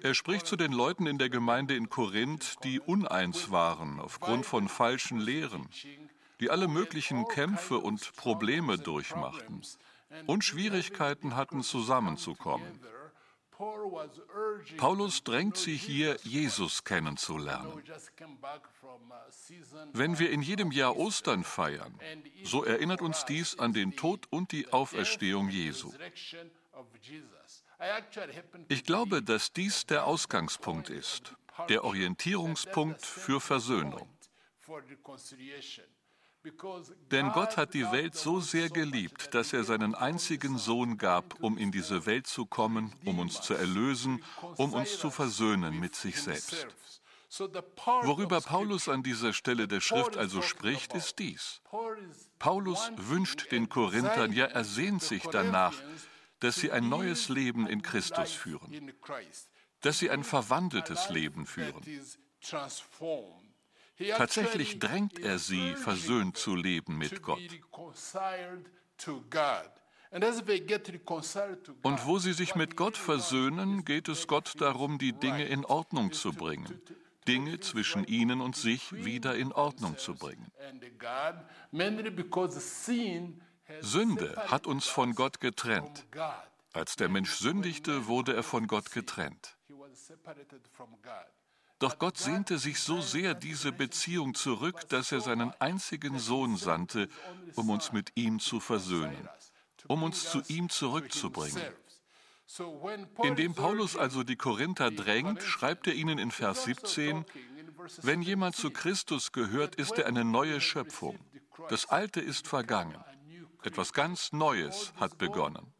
Er 0.01 0.13
spricht 0.15 0.47
zu 0.47 0.55
den 0.55 0.71
Leuten 0.71 1.05
in 1.05 1.17
der 1.17 1.29
Gemeinde 1.29 1.75
in 1.75 1.89
Korinth, 1.89 2.55
die 2.63 2.79
uneins 2.79 3.51
waren 3.51 3.99
aufgrund 3.99 4.45
von 4.45 4.67
falschen 4.67 5.19
Lehren, 5.19 5.69
die 6.39 6.49
alle 6.49 6.67
möglichen 6.67 7.27
Kämpfe 7.27 7.77
und 7.77 8.15
Probleme 8.15 8.77
durchmachten 8.77 9.61
und 10.25 10.43
Schwierigkeiten 10.43 11.35
hatten, 11.35 11.61
zusammenzukommen. 11.61 12.79
Paulus 14.77 15.23
drängt 15.23 15.57
sie 15.57 15.75
hier, 15.75 16.17
Jesus 16.23 16.83
kennenzulernen. 16.85 17.83
Wenn 19.91 20.17
wir 20.17 20.31
in 20.31 20.41
jedem 20.41 20.71
Jahr 20.71 20.95
Ostern 20.95 21.43
feiern, 21.43 21.93
so 22.43 22.63
erinnert 22.63 23.01
uns 23.01 23.25
dies 23.25 23.59
an 23.59 23.73
den 23.73 23.95
Tod 23.97 24.27
und 24.29 24.53
die 24.53 24.71
Auferstehung 24.71 25.49
Jesu. 25.49 25.91
Ich 28.67 28.83
glaube, 28.83 29.23
dass 29.23 29.53
dies 29.53 29.85
der 29.85 30.05
Ausgangspunkt 30.05 30.89
ist, 30.89 31.35
der 31.69 31.83
Orientierungspunkt 31.83 33.05
für 33.05 33.39
Versöhnung. 33.39 34.07
Denn 37.11 37.31
Gott 37.31 37.57
hat 37.57 37.73
die 37.73 37.91
Welt 37.91 38.15
so 38.15 38.39
sehr 38.39 38.69
geliebt, 38.69 39.33
dass 39.33 39.51
er 39.51 39.63
seinen 39.63 39.93
einzigen 39.93 40.57
Sohn 40.57 40.97
gab, 40.97 41.41
um 41.41 41.57
in 41.57 41.71
diese 41.71 42.05
Welt 42.05 42.27
zu 42.27 42.45
kommen, 42.45 42.95
um 43.05 43.19
uns 43.19 43.41
zu 43.41 43.53
erlösen, 43.53 44.23
um 44.55 44.73
uns 44.73 44.97
zu 44.97 45.09
versöhnen 45.11 45.79
mit 45.79 45.95
sich 45.95 46.21
selbst. 46.21 46.67
Worüber 47.29 48.41
Paulus 48.41 48.89
an 48.89 49.03
dieser 49.03 49.33
Stelle 49.33 49.67
der 49.67 49.81
Schrift 49.81 50.17
also 50.17 50.41
spricht, 50.41 50.93
ist 50.95 51.19
dies. 51.19 51.61
Paulus 52.39 52.91
wünscht 52.95 53.51
den 53.51 53.69
Korinthern, 53.69 54.33
ja 54.33 54.45
er 54.45 54.63
sehnt 54.63 55.03
sich 55.03 55.23
danach, 55.23 55.75
dass 56.39 56.55
sie 56.55 56.71
ein 56.71 56.89
neues 56.89 57.29
Leben 57.29 57.67
in 57.67 57.81
Christus 57.81 58.31
führen, 58.31 58.93
dass 59.81 59.99
sie 59.99 60.09
ein 60.09 60.23
verwandeltes 60.23 61.09
Leben 61.09 61.45
führen. 61.45 61.83
Tatsächlich 64.15 64.79
drängt 64.79 65.19
er 65.19 65.39
sie, 65.39 65.75
versöhnt 65.75 66.37
zu 66.37 66.55
leben 66.55 66.97
mit 66.97 67.21
Gott. 67.21 67.39
Und 71.83 72.05
wo 72.05 72.17
sie 72.17 72.33
sich 72.33 72.55
mit 72.55 72.75
Gott 72.75 72.97
versöhnen, 72.97 73.85
geht 73.85 74.07
es 74.07 74.27
Gott 74.27 74.53
darum, 74.59 74.97
die 74.97 75.13
Dinge 75.13 75.45
in 75.45 75.65
Ordnung 75.65 76.13
zu 76.13 76.31
bringen, 76.33 76.81
Dinge 77.27 77.59
zwischen 77.59 78.05
ihnen 78.05 78.41
und 78.41 78.55
sich 78.55 78.91
wieder 78.91 79.35
in 79.35 79.51
Ordnung 79.51 79.97
zu 79.97 80.15
bringen. 80.15 80.51
Sünde 83.81 84.35
hat 84.47 84.67
uns 84.67 84.85
von 84.85 85.15
Gott 85.15 85.39
getrennt. 85.39 86.05
Als 86.73 86.95
der 86.95 87.09
Mensch 87.09 87.33
sündigte, 87.35 88.07
wurde 88.07 88.35
er 88.35 88.43
von 88.43 88.67
Gott 88.67 88.91
getrennt. 88.91 89.57
Doch 91.79 91.97
Gott 91.97 92.17
sehnte 92.17 92.57
sich 92.59 92.79
so 92.81 92.99
sehr 92.99 93.33
diese 93.33 93.71
Beziehung 93.71 94.35
zurück, 94.35 94.87
dass 94.89 95.11
er 95.11 95.21
seinen 95.21 95.51
einzigen 95.59 96.19
Sohn 96.19 96.57
sandte, 96.57 97.07
um 97.55 97.69
uns 97.69 97.93
mit 97.93 98.11
ihm 98.15 98.39
zu 98.39 98.59
versöhnen, 98.59 99.29
um 99.87 100.03
uns 100.03 100.29
zu 100.29 100.41
ihm 100.47 100.69
zurückzubringen. 100.69 101.61
Indem 103.23 103.53
Paulus 103.53 103.95
also 103.95 104.23
die 104.23 104.35
Korinther 104.35 104.91
drängt, 104.91 105.41
schreibt 105.43 105.87
er 105.87 105.93
ihnen 105.93 106.17
in 106.17 106.31
Vers 106.31 106.65
17, 106.65 107.23
wenn 108.01 108.21
jemand 108.21 108.55
zu 108.55 108.71
Christus 108.71 109.31
gehört, 109.31 109.75
ist 109.75 109.97
er 109.97 110.07
eine 110.07 110.25
neue 110.25 110.59
Schöpfung. 110.59 111.17
Das 111.69 111.85
Alte 111.89 112.19
ist 112.19 112.47
vergangen. 112.47 112.97
Etwas 113.63 113.93
ganz 113.93 114.31
Neues 114.31 114.93
hat 114.95 115.17
begonnen. 115.17 115.73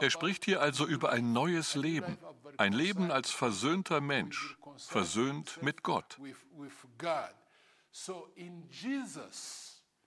Er 0.00 0.10
spricht 0.10 0.44
hier 0.44 0.60
also 0.60 0.86
über 0.86 1.10
ein 1.10 1.32
neues 1.32 1.74
Leben, 1.74 2.18
ein 2.58 2.72
Leben 2.72 3.10
als 3.10 3.30
versöhnter 3.30 4.00
Mensch, 4.00 4.58
versöhnt 4.76 5.62
mit 5.62 5.82
Gott. 5.82 6.18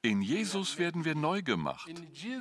In 0.02 0.22
Jesus 0.22 0.78
werden 0.78 1.06
wir 1.06 1.16
neu 1.16 1.42
gemacht, 1.42 1.88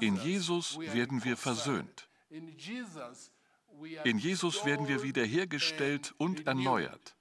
in 0.01 0.16
Jesus 0.16 0.79
werden 0.79 1.25
wir 1.25 1.37
versöhnt, 1.37 2.09
in 2.29 4.18
Jesus 4.18 4.64
werden 4.64 4.88
wir 4.88 5.03
wiederhergestellt 5.03 6.14
und 6.18 6.46
erneuert. 6.46 7.16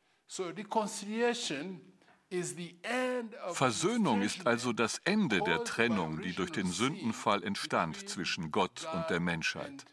Versöhnung 3.52 4.22
ist 4.22 4.48
also 4.48 4.72
das 4.72 5.00
Ende 5.04 5.42
der 5.42 5.64
Trennung, 5.64 6.22
die 6.22 6.34
durch 6.34 6.52
den 6.52 6.72
Sündenfall 6.72 7.44
entstand 7.44 8.10
zwischen 8.10 8.52
Gott 8.52 8.88
und 8.94 9.10
der 9.10 9.20
Menschheit. 9.20 9.86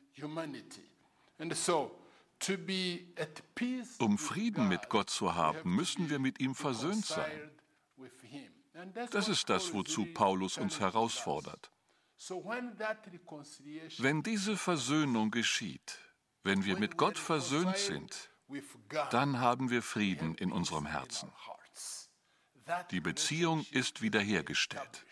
Um 3.98 4.18
Frieden 4.18 4.68
mit 4.68 4.88
Gott 4.88 5.10
zu 5.10 5.34
haben, 5.34 5.74
müssen 5.74 6.10
wir 6.10 6.18
mit 6.18 6.40
ihm 6.40 6.54
versöhnt 6.54 7.04
sein. 7.04 7.50
Das 9.10 9.28
ist 9.28 9.48
das, 9.48 9.74
wozu 9.74 10.06
Paulus 10.06 10.58
uns 10.58 10.78
herausfordert. 10.78 11.72
Wenn 13.98 14.22
diese 14.22 14.56
Versöhnung 14.56 15.30
geschieht, 15.30 15.98
wenn 16.44 16.64
wir 16.64 16.78
mit 16.78 16.96
Gott 16.96 17.18
versöhnt 17.18 17.76
sind, 17.76 18.30
dann 19.10 19.40
haben 19.40 19.70
wir 19.70 19.82
Frieden 19.82 20.36
in 20.36 20.52
unserem 20.52 20.86
Herzen. 20.86 21.30
Die 22.90 23.00
Beziehung 23.00 23.66
ist 23.70 24.02
wiederhergestellt. 24.02 25.04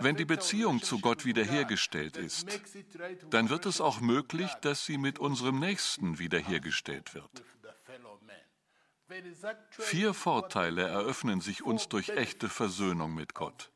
Wenn 0.00 0.16
die 0.16 0.24
Beziehung 0.24 0.82
zu 0.82 0.98
Gott 0.98 1.24
wiederhergestellt 1.24 2.16
ist, 2.16 2.48
dann 3.30 3.48
wird 3.48 3.66
es 3.66 3.80
auch 3.80 4.00
möglich, 4.00 4.52
dass 4.60 4.84
sie 4.84 4.98
mit 4.98 5.18
unserem 5.18 5.60
Nächsten 5.60 6.18
wiederhergestellt 6.18 7.14
wird. 7.14 7.44
Vier 9.70 10.12
Vorteile 10.12 10.82
eröffnen 10.82 11.40
sich 11.40 11.62
uns 11.62 11.88
durch 11.88 12.10
echte 12.10 12.48
Versöhnung 12.48 13.14
mit 13.14 13.34
Gott. 13.34 13.70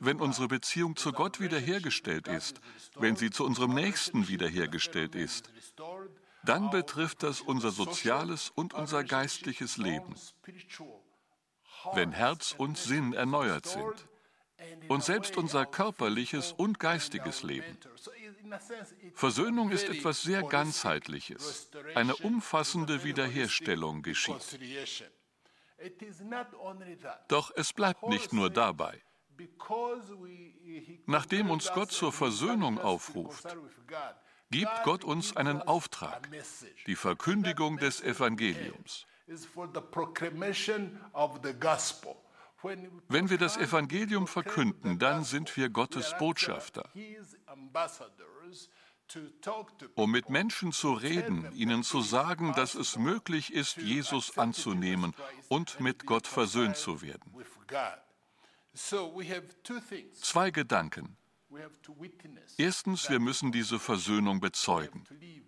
Wenn 0.00 0.20
unsere 0.20 0.48
Beziehung 0.48 0.96
zu 0.96 1.12
Gott 1.12 1.40
wiederhergestellt 1.40 2.28
ist, 2.28 2.60
wenn 2.96 3.16
sie 3.16 3.30
zu 3.30 3.44
unserem 3.44 3.74
Nächsten 3.74 4.28
wiederhergestellt 4.28 5.14
ist, 5.14 5.50
dann 6.48 6.70
betrifft 6.70 7.22
das 7.22 7.42
unser 7.42 7.70
soziales 7.70 8.50
und 8.54 8.72
unser 8.72 9.04
geistliches 9.04 9.76
Leben. 9.76 10.14
Wenn 11.92 12.12
Herz 12.12 12.54
und 12.56 12.78
Sinn 12.78 13.12
erneuert 13.12 13.66
sind 13.66 14.08
und 14.88 15.04
selbst 15.04 15.36
unser 15.36 15.66
körperliches 15.66 16.52
und 16.52 16.80
geistiges 16.80 17.42
Leben. 17.42 17.78
Versöhnung 19.14 19.70
ist 19.70 19.88
etwas 19.88 20.22
sehr 20.22 20.42
ganzheitliches. 20.42 21.70
Eine 21.94 22.16
umfassende 22.16 23.04
Wiederherstellung 23.04 24.02
geschieht. 24.02 24.58
Doch 27.28 27.52
es 27.54 27.72
bleibt 27.74 28.08
nicht 28.08 28.32
nur 28.32 28.48
dabei. 28.48 29.02
Nachdem 31.06 31.50
uns 31.50 31.70
Gott 31.72 31.92
zur 31.92 32.12
Versöhnung 32.12 32.80
aufruft, 32.80 33.46
gibt 34.50 34.82
Gott 34.84 35.04
uns 35.04 35.36
einen 35.36 35.62
Auftrag, 35.62 36.28
die 36.86 36.96
Verkündigung 36.96 37.78
des 37.78 38.02
Evangeliums. 38.02 39.06
Wenn 43.08 43.30
wir 43.30 43.38
das 43.38 43.56
Evangelium 43.56 44.26
verkünden, 44.26 44.98
dann 44.98 45.24
sind 45.24 45.56
wir 45.56 45.68
Gottes 45.68 46.14
Botschafter. 46.18 46.90
Um 49.94 50.10
mit 50.10 50.28
Menschen 50.28 50.72
zu 50.72 50.92
reden, 50.92 51.50
ihnen 51.54 51.82
zu 51.82 52.02
sagen, 52.02 52.52
dass 52.54 52.74
es 52.74 52.96
möglich 52.96 53.52
ist, 53.52 53.76
Jesus 53.76 54.36
anzunehmen 54.36 55.14
und 55.48 55.80
mit 55.80 56.04
Gott 56.04 56.26
versöhnt 56.26 56.76
zu 56.76 57.00
werden. 57.00 57.32
Zwei 60.14 60.50
Gedanken. 60.50 61.16
Erstens, 62.58 63.08
wir 63.08 63.20
müssen 63.20 63.52
diese 63.52 63.78
Versöhnung 63.78 64.40
bezeugen. 64.40 65.04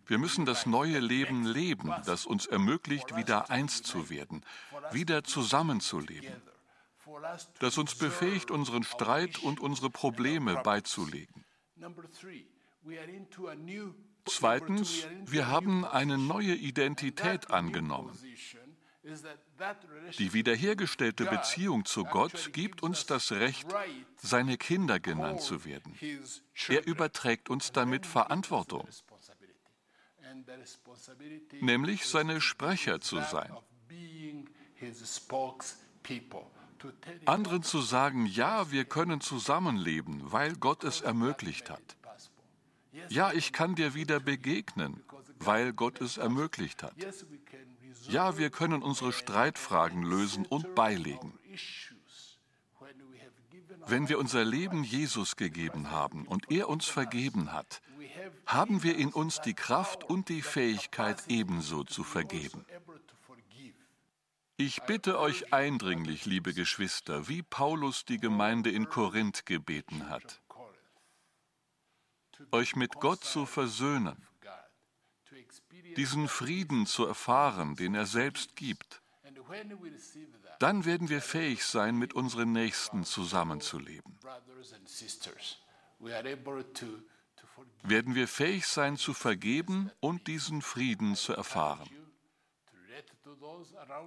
Wir 0.07 0.19
müssen 0.19 0.47
das 0.47 0.67
neue 0.67 0.99
Leben 0.99 1.45
leben, 1.45 1.93
das 2.07 2.27
uns 2.27 2.47
ermöglicht, 2.47 3.17
wieder 3.17 3.51
eins 3.51 3.83
zu 3.83 4.09
werden, 4.09 4.45
wieder 4.93 5.25
zusammenzuleben. 5.25 6.33
das 7.59 7.77
uns 7.77 7.97
befähigt, 7.97 8.51
unseren 8.51 8.85
Streit 8.85 9.39
und 9.39 9.61
unsere 9.61 9.91
Probleme 9.91 10.63
beizulegen. 10.63 11.45
Zweitens, 14.27 15.07
wir 15.27 15.49
haben 15.49 15.85
eine 15.85 16.19
neue 16.19 16.55
Identität 16.55 17.51
angenommen. 17.51 18.17
Die 20.19 20.33
wiederhergestellte 20.35 21.25
Beziehung 21.25 21.85
zu 21.87 22.05
Gott 22.05 22.53
gibt 22.53 22.83
uns 22.83 23.07
das 23.07 23.33
Recht, 23.33 23.67
seine 24.17 24.59
Kinder 24.59 25.01
genannt 25.01 25.41
zu 25.41 25.65
werden. 25.65 25.99
Er 26.69 26.87
überträgt 26.87 27.49
uns 27.49 27.73
damit 27.73 28.05
Verantwortung, 28.05 28.87
nämlich 31.61 32.07
seine 32.07 32.41
Sprecher 32.41 33.01
zu 33.01 33.21
sein. 33.23 33.57
Anderen 37.25 37.63
zu 37.63 37.81
sagen, 37.81 38.27
ja, 38.27 38.71
wir 38.71 38.85
können 38.85 39.21
zusammenleben, 39.21 40.33
weil 40.33 40.57
Gott 40.57 40.85
es 40.85 41.01
ermöglicht 41.01 41.71
hat. 41.71 41.97
Ja, 43.09 43.33
ich 43.33 43.53
kann 43.53 43.75
dir 43.75 43.95
wieder 43.95 44.21
begegnen, 44.21 45.03
weil 45.39 45.73
Gott 45.73 46.01
es 46.01 46.17
ermöglicht 46.17 46.83
hat. 46.83 46.95
Ja, 48.11 48.37
wir 48.37 48.51
können 48.51 48.83
unsere 48.83 49.13
Streitfragen 49.13 50.03
lösen 50.03 50.45
und 50.45 50.75
beilegen. 50.75 51.39
Wenn 53.87 54.09
wir 54.09 54.19
unser 54.19 54.45
Leben 54.45 54.83
Jesus 54.83 55.37
gegeben 55.37 55.93
haben 55.93 56.27
und 56.27 56.51
er 56.51 56.69
uns 56.69 56.87
vergeben 56.87 57.53
hat, 57.53 57.81
haben 58.47 58.83
wir 58.83 58.97
in 58.97 59.13
uns 59.13 59.41
die 59.41 59.55
Kraft 59.55 60.03
und 60.03 60.29
die 60.29 60.43
Fähigkeit 60.43 61.23
ebenso 61.29 61.85
zu 61.85 62.03
vergeben. 62.03 62.67
Ich 64.57 64.83
bitte 64.83 65.19
euch 65.19 65.53
eindringlich, 65.53 66.27
liebe 66.27 66.53
Geschwister, 66.53 67.29
wie 67.29 67.43
Paulus 67.43 68.05
die 68.05 68.19
Gemeinde 68.19 68.71
in 68.71 68.89
Korinth 68.89 69.47
gebeten 69.47 70.11
hat, 70.11 70.43
euch 72.51 72.75
mit 72.75 72.95
Gott 72.97 73.23
zu 73.23 73.47
versöhnen 73.47 74.27
diesen 75.97 76.29
Frieden 76.29 76.87
zu 76.87 77.07
erfahren, 77.07 77.77
den 77.77 77.95
er 77.95 78.07
selbst 78.07 78.57
gibt, 78.57 79.03
dann 80.59 80.85
werden 80.85 81.09
wir 81.09 81.23
fähig 81.23 81.65
sein, 81.65 81.97
mit 81.97 82.15
unseren 82.15 82.53
Nächsten 82.53 83.05
zusammenzuleben. 83.05 84.19
Werden 87.83 88.15
wir 88.15 88.29
fähig 88.29 88.67
sein, 88.67 88.97
zu 88.97 89.15
vergeben 89.15 89.91
und 90.01 90.27
diesen 90.27 90.63
Frieden 90.63 91.17
zu 91.17 91.33
erfahren. 91.33 91.89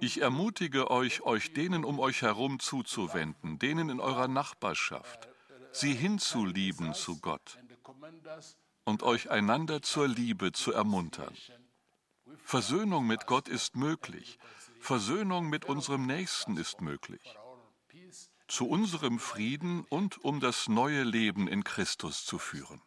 Ich 0.00 0.20
ermutige 0.20 0.90
euch, 0.90 1.22
euch 1.22 1.52
denen 1.52 1.84
um 1.84 1.98
euch 1.98 2.22
herum 2.22 2.60
zuzuwenden, 2.60 3.58
denen 3.58 3.88
in 3.88 4.00
eurer 4.00 4.28
Nachbarschaft, 4.28 5.28
sie 5.72 5.94
hinzulieben 5.94 6.94
zu 6.94 7.18
Gott 7.20 7.58
und 8.84 9.02
euch 9.02 9.30
einander 9.30 9.82
zur 9.82 10.08
Liebe 10.08 10.52
zu 10.52 10.72
ermuntern. 10.72 11.34
Versöhnung 12.44 13.06
mit 13.06 13.26
Gott 13.26 13.48
ist 13.48 13.76
möglich. 13.76 14.38
Versöhnung 14.80 15.48
mit 15.48 15.64
unserem 15.64 16.06
Nächsten 16.06 16.56
ist 16.56 16.80
möglich. 16.80 17.36
Zu 18.46 18.68
unserem 18.68 19.18
Frieden 19.18 19.84
und 19.88 20.22
um 20.24 20.40
das 20.40 20.68
neue 20.68 21.02
Leben 21.02 21.48
in 21.48 21.64
Christus 21.64 22.24
zu 22.24 22.38
führen. 22.38 22.82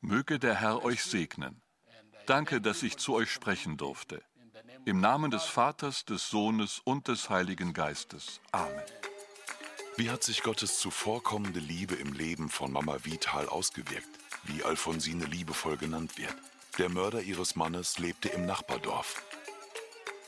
Möge 0.00 0.38
der 0.38 0.54
Herr 0.54 0.84
euch 0.84 1.02
segnen. 1.02 1.62
Danke, 2.26 2.60
dass 2.60 2.82
ich 2.82 2.98
zu 2.98 3.14
euch 3.14 3.32
sprechen 3.32 3.76
durfte. 3.76 4.22
Im 4.84 5.00
Namen 5.00 5.30
des 5.30 5.44
Vaters, 5.44 6.04
des 6.04 6.28
Sohnes 6.28 6.80
und 6.84 7.08
des 7.08 7.30
Heiligen 7.30 7.72
Geistes. 7.72 8.40
Amen. 8.52 8.82
Wie 9.96 10.10
hat 10.10 10.22
sich 10.22 10.42
Gottes 10.42 10.78
zuvorkommende 10.78 11.58
Liebe 11.58 11.94
im 11.94 12.12
Leben 12.12 12.50
von 12.50 12.70
Mama 12.70 13.04
Vital 13.04 13.48
ausgewirkt? 13.48 14.18
wie 14.44 14.62
Alfonsine 14.62 15.24
liebevoll 15.26 15.76
genannt 15.76 16.18
wird. 16.18 16.34
Der 16.76 16.88
Mörder 16.88 17.22
ihres 17.22 17.56
Mannes 17.56 17.98
lebte 17.98 18.28
im 18.28 18.46
Nachbardorf. 18.46 19.22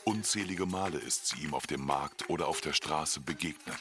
Unzählige 0.03 0.65
Male 0.65 0.97
ist 0.97 1.27
sie 1.27 1.43
ihm 1.43 1.53
auf 1.53 1.67
dem 1.67 1.85
Markt 1.85 2.29
oder 2.29 2.47
auf 2.47 2.61
der 2.61 2.73
Straße 2.73 3.19
begegnet. 3.19 3.79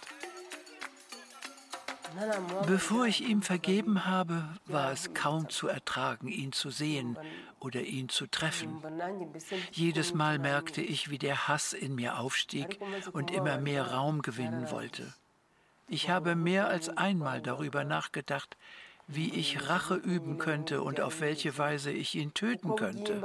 Bevor 2.67 3.07
ich 3.07 3.23
ihm 3.23 3.43
vergeben 3.43 4.05
habe, 4.05 4.45
war 4.67 4.93
es 4.93 5.15
kaum 5.15 5.49
zu 5.49 5.69
ertragen, 5.69 6.29
ihn 6.29 6.53
zu 6.53 6.71
sehen 6.71 7.17
oder 7.61 7.83
ihn 7.83 8.09
zu 8.09 8.27
treffen. 8.27 8.83
Jedes 9.71 10.13
Mal 10.13 10.39
merkte 10.39 10.83
ich, 10.83 11.11
wie 11.11 11.19
der 11.19 11.49
Hass 11.49 11.73
in 11.73 11.95
mir 11.95 12.19
aufstieg 12.19 12.81
und 13.13 13.31
immer 13.31 13.59
mehr 13.59 13.93
Raum 13.93 14.23
gewinnen 14.23 14.71
wollte. 14.71 15.15
Ich 15.87 16.09
habe 16.09 16.37
mehr 16.37 16.69
als 16.69 16.89
einmal 16.89 17.43
darüber 17.43 17.85
nachgedacht, 17.85 18.57
wie 19.13 19.35
ich 19.35 19.69
Rache 19.69 19.95
üben 19.95 20.39
könnte 20.39 20.83
und 20.83 21.01
auf 21.01 21.21
welche 21.21 21.57
Weise 21.59 21.91
ich 21.91 22.15
ihn 22.15 22.35
töten 22.35 22.77
könnte. 22.77 23.23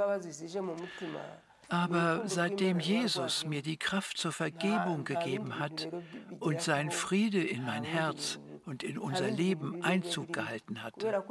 Aber 1.68 2.22
seitdem 2.26 2.78
Jesus 2.78 3.44
mir 3.44 3.62
die 3.62 3.76
Kraft 3.76 4.18
zur 4.18 4.32
Vergebung 4.32 5.04
gegeben 5.04 5.58
hat 5.58 5.88
und 6.38 6.60
sein 6.60 6.90
Friede 6.90 7.42
in 7.42 7.64
mein 7.64 7.82
Herz 7.82 8.38
und 8.66 8.82
in 8.82 8.98
unser 8.98 9.30
Leben 9.30 9.82
Einzug 9.82 10.32
gehalten 10.32 10.82
hatte, 10.82 11.24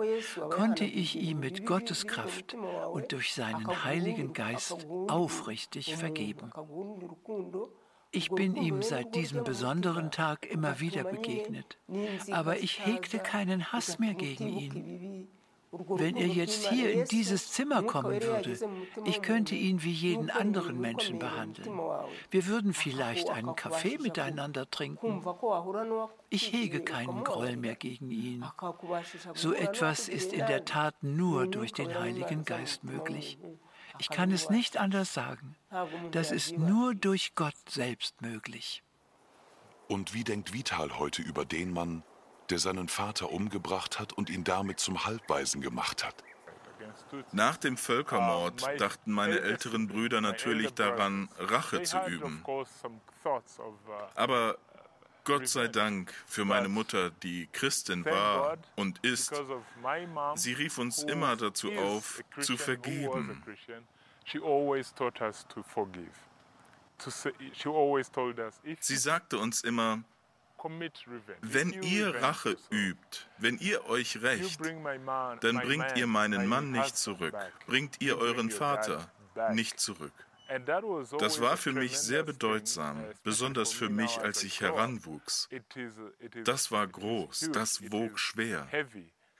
konnte 0.50 0.86
ich 0.86 1.16
ihm 1.16 1.40
mit 1.40 1.66
Gottes 1.66 2.08
Kraft 2.08 2.54
und 2.92 3.12
durch 3.12 3.34
seinen 3.34 3.84
Heiligen 3.84 4.34
Geist 4.34 4.88
aufrichtig 5.08 5.96
vergeben. 5.96 6.52
Ich 8.16 8.30
bin 8.30 8.56
ihm 8.56 8.82
seit 8.82 9.14
diesem 9.14 9.44
besonderen 9.44 10.10
Tag 10.10 10.46
immer 10.50 10.80
wieder 10.80 11.04
begegnet, 11.04 11.78
aber 12.32 12.58
ich 12.60 12.86
hegte 12.86 13.20
keinen 13.20 13.74
Hass 13.74 14.00
mehr 14.00 14.14
gegen 14.14 14.48
ihn. 14.48 15.28
Wenn 15.72 16.16
er 16.16 16.28
jetzt 16.28 16.70
hier 16.70 16.94
in 16.94 17.06
dieses 17.06 17.52
Zimmer 17.52 17.84
kommen 17.84 18.22
würde, 18.22 18.58
ich 19.04 19.22
könnte 19.22 19.56
ihn 19.56 19.84
wie 19.84 19.92
jeden 19.92 20.30
anderen 20.30 20.80
Menschen 20.80 21.20
behandeln. 21.20 21.70
Wir 22.32 22.48
würden 22.48 22.74
vielleicht 22.74 23.30
einen 23.30 23.56
Kaffee 23.56 23.98
miteinander 23.98 24.70
trinken. 24.70 25.22
Ich 26.30 26.54
hege 26.54 26.82
keinen 26.82 27.26
Groll 27.26 27.58
mehr 27.58 27.76
gegen 27.76 28.10
ihn. 28.12 28.46
So 29.34 29.54
etwas 29.54 30.08
ist 30.08 30.32
in 30.32 30.46
der 30.46 30.64
Tat 30.64 30.96
nur 31.02 31.48
durch 31.48 31.74
den 31.74 32.00
Heiligen 32.00 32.46
Geist 32.46 32.86
möglich. 32.86 33.38
Ich 34.00 34.10
kann 34.10 34.32
es 34.32 34.50
nicht 34.50 34.78
anders 34.78 35.14
sagen. 35.14 35.56
Das 36.12 36.32
ist 36.32 36.58
nur 36.58 36.96
durch 36.96 37.34
Gott 37.36 37.56
selbst 37.70 38.22
möglich. 38.22 38.84
Und 39.88 40.14
wie 40.14 40.24
denkt 40.24 40.54
Vital 40.54 40.98
heute 40.98 41.22
über 41.22 41.46
den 41.46 41.72
Mann, 41.72 42.04
der 42.50 42.60
seinen 42.60 42.88
Vater 42.88 43.32
umgebracht 43.32 44.00
hat 44.00 44.14
und 44.14 44.30
ihn 44.30 44.44
damit 44.44 44.80
zum 44.80 45.06
Halbweisen 45.06 45.62
gemacht 45.62 46.04
hat? 46.04 46.24
Nach 47.32 47.58
dem 47.58 47.78
Völkermord 47.78 48.64
dachten 48.80 49.12
meine 49.12 49.40
älteren 49.40 49.88
Brüder 49.88 50.22
natürlich 50.22 50.74
daran, 50.74 51.30
Rache 51.38 51.84
zu 51.84 51.98
üben. 52.08 52.44
Aber 54.16 54.58
Gott 55.26 55.48
sei 55.48 55.68
Dank 55.68 56.14
für 56.28 56.46
meine 56.46 56.70
Mutter, 56.70 57.10
die 57.10 57.48
Christin 57.52 58.06
war 58.06 58.58
und 58.76 59.04
ist. 59.04 59.34
Sie 60.36 60.54
rief 60.54 60.78
uns 60.78 61.04
immer 61.04 61.36
dazu 61.36 61.72
auf, 61.74 62.24
zu 62.40 62.58
vergeben. 62.58 63.44
Sie 68.80 68.98
sagte 68.98 69.38
uns 69.38 69.62
immer, 69.62 70.04
wenn 71.42 71.84
ihr 71.84 72.22
Rache 72.22 72.58
übt, 72.72 73.28
wenn 73.38 73.58
ihr 73.60 73.86
euch 73.86 74.22
rächt, 74.22 74.60
dann 74.62 75.60
bringt 75.60 75.98
ihr 75.98 76.08
meinen 76.08 76.48
Mann 76.48 76.72
nicht 76.72 76.98
zurück, 76.98 77.36
bringt 77.68 78.02
ihr 78.02 78.18
euren 78.18 78.50
Vater 78.50 79.12
nicht 79.52 79.80
zurück. 79.80 80.14
Das 81.20 81.42
war 81.42 81.58
für 81.58 81.74
mich 81.74 81.98
sehr 81.98 82.24
bedeutsam, 82.24 83.04
besonders 83.24 83.72
für 83.74 83.90
mich, 83.90 84.20
als 84.20 84.44
ich 84.44 84.62
heranwuchs. 84.62 85.50
Das 86.44 86.72
war 86.72 86.88
groß, 86.88 87.50
das 87.52 87.92
wog 87.92 88.20
schwer. 88.20 88.68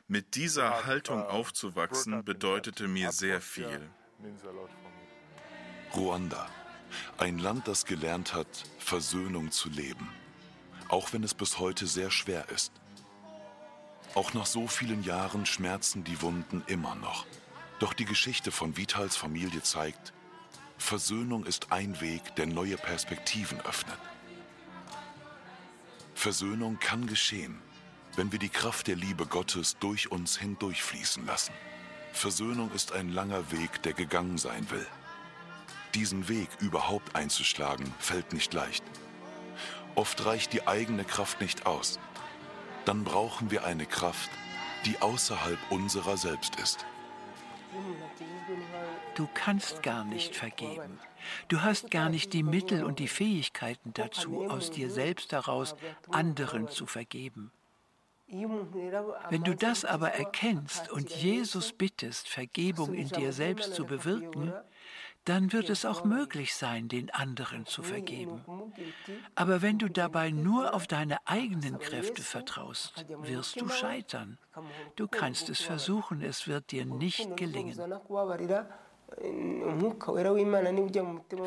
Mit 0.08 0.36
dieser 0.36 0.86
Haltung 0.86 1.22
uh, 1.22 1.26
aufzuwachsen 1.26 2.24
bedeutete 2.24 2.88
mir 2.88 3.12
sehr 3.12 3.42
viel. 3.42 3.90
Ruanda, 5.96 6.48
ein 7.18 7.40
Land, 7.40 7.68
das 7.68 7.86
gelernt 7.86 8.34
hat, 8.34 8.48
Versöhnung 8.78 9.52
zu 9.52 9.70
leben, 9.70 10.10
auch 10.90 11.14
wenn 11.14 11.24
es 11.24 11.34
bis 11.34 11.60
heute 11.60 11.88
sehr 11.88 12.12
schwer 12.12 12.50
ist. 12.50 12.72
Auch 14.14 14.34
nach 14.34 14.46
so 14.46 14.68
vielen 14.68 15.04
Jahren 15.04 15.46
schmerzen 15.46 16.04
die 16.04 16.22
Wunden 16.22 16.64
immer 16.68 16.96
noch. 16.96 17.26
Doch 17.80 17.94
die 17.94 18.06
Geschichte 18.06 18.52
von 18.52 18.78
Vitals 18.78 19.18
Familie 19.18 19.62
zeigt, 19.62 20.14
Versöhnung 20.78 21.46
ist 21.46 21.72
ein 21.72 22.00
Weg, 22.02 22.36
der 22.36 22.46
neue 22.46 22.78
Perspektiven 22.78 23.60
öffnet. 23.62 24.00
Versöhnung 26.14 26.80
kann 26.80 27.08
geschehen, 27.08 27.60
wenn 28.16 28.32
wir 28.32 28.40
die 28.40 28.50
Kraft 28.50 28.88
der 28.88 28.96
Liebe 28.96 29.26
Gottes 29.26 29.78
durch 29.80 30.12
uns 30.12 30.38
hindurchfließen 30.38 31.26
lassen. 31.26 31.54
Versöhnung 32.14 32.72
ist 32.74 32.94
ein 32.94 33.10
langer 33.10 33.52
Weg, 33.52 33.84
der 33.84 33.94
gegangen 33.94 34.38
sein 34.38 34.70
will. 34.70 34.88
Diesen 35.94 36.28
Weg 36.28 36.50
überhaupt 36.60 37.16
einzuschlagen, 37.16 37.94
fällt 38.00 38.34
nicht 38.34 38.54
leicht. 38.54 38.84
Oft 39.96 40.26
reicht 40.26 40.54
die 40.54 40.68
eigene 40.68 41.04
Kraft 41.06 41.42
nicht 41.42 41.66
aus. 41.66 42.00
Dann 42.86 43.04
brauchen 43.04 43.52
wir 43.52 43.66
eine 43.66 43.86
Kraft, 43.86 44.30
die 44.86 45.02
außerhalb 45.02 45.60
unserer 45.70 46.18
selbst 46.18 46.56
ist. 46.58 46.86
Du 49.16 49.28
kannst 49.34 49.82
gar 49.82 50.04
nicht 50.04 50.36
vergeben. 50.36 51.00
Du 51.48 51.62
hast 51.62 51.90
gar 51.90 52.10
nicht 52.10 52.34
die 52.34 52.44
Mittel 52.44 52.84
und 52.84 53.00
die 53.00 53.08
Fähigkeiten 53.08 53.94
dazu, 53.94 54.46
aus 54.46 54.72
dir 54.72 54.90
selbst 54.90 55.32
heraus 55.32 55.76
anderen 56.12 56.68
zu 56.68 56.86
vergeben. 56.86 57.52
Wenn 58.28 59.44
du 59.44 59.56
das 59.56 59.86
aber 59.86 60.12
erkennst 60.12 60.92
und 60.92 61.10
Jesus 61.12 61.72
bittest, 61.74 62.28
Vergebung 62.28 62.94
in 62.94 63.10
dir 63.10 63.34
selbst 63.34 63.76
zu 63.76 63.86
bewirken, 63.86 64.54
dann 65.26 65.52
wird 65.52 65.72
es 65.72 65.86
auch 65.86 66.04
möglich 66.04 66.54
sein, 66.54 66.88
den 66.88 67.10
anderen 67.10 67.66
zu 67.66 67.82
vergeben. 67.82 68.44
Aber 69.34 69.62
wenn 69.64 69.80
du 69.80 69.90
dabei 69.90 70.30
nur 70.30 70.74
auf 70.74 70.86
deine 70.86 71.18
eigenen 71.28 71.80
Kräfte 71.80 72.22
vertraust, 72.22 73.06
wirst 73.24 73.60
du 73.60 73.68
scheitern. 73.68 74.38
Du 74.96 75.08
kannst 75.08 75.50
es 75.50 75.62
versuchen, 75.62 76.22
es 76.22 76.48
wird 76.48 76.72
dir 76.72 76.86
nicht 76.86 77.36
gelingen. 77.38 77.80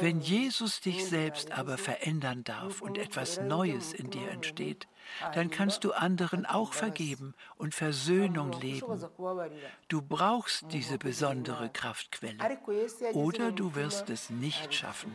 Wenn 0.00 0.20
Jesus 0.20 0.80
dich 0.80 1.06
selbst 1.06 1.52
aber 1.52 1.76
verändern 1.76 2.44
darf 2.44 2.80
und 2.80 2.98
etwas 2.98 3.40
Neues 3.40 3.92
in 3.92 4.10
dir 4.10 4.30
entsteht, 4.30 4.86
dann 5.34 5.50
kannst 5.50 5.84
du 5.84 5.92
anderen 5.92 6.46
auch 6.46 6.72
vergeben 6.72 7.34
und 7.56 7.74
Versöhnung 7.74 8.52
leben. 8.52 9.04
Du 9.88 10.02
brauchst 10.02 10.72
diese 10.72 10.98
besondere 10.98 11.70
Kraftquelle. 11.70 12.38
Oder 13.14 13.52
du 13.52 13.74
wirst 13.74 14.10
es 14.10 14.30
nicht 14.30 14.72
schaffen. 14.74 15.14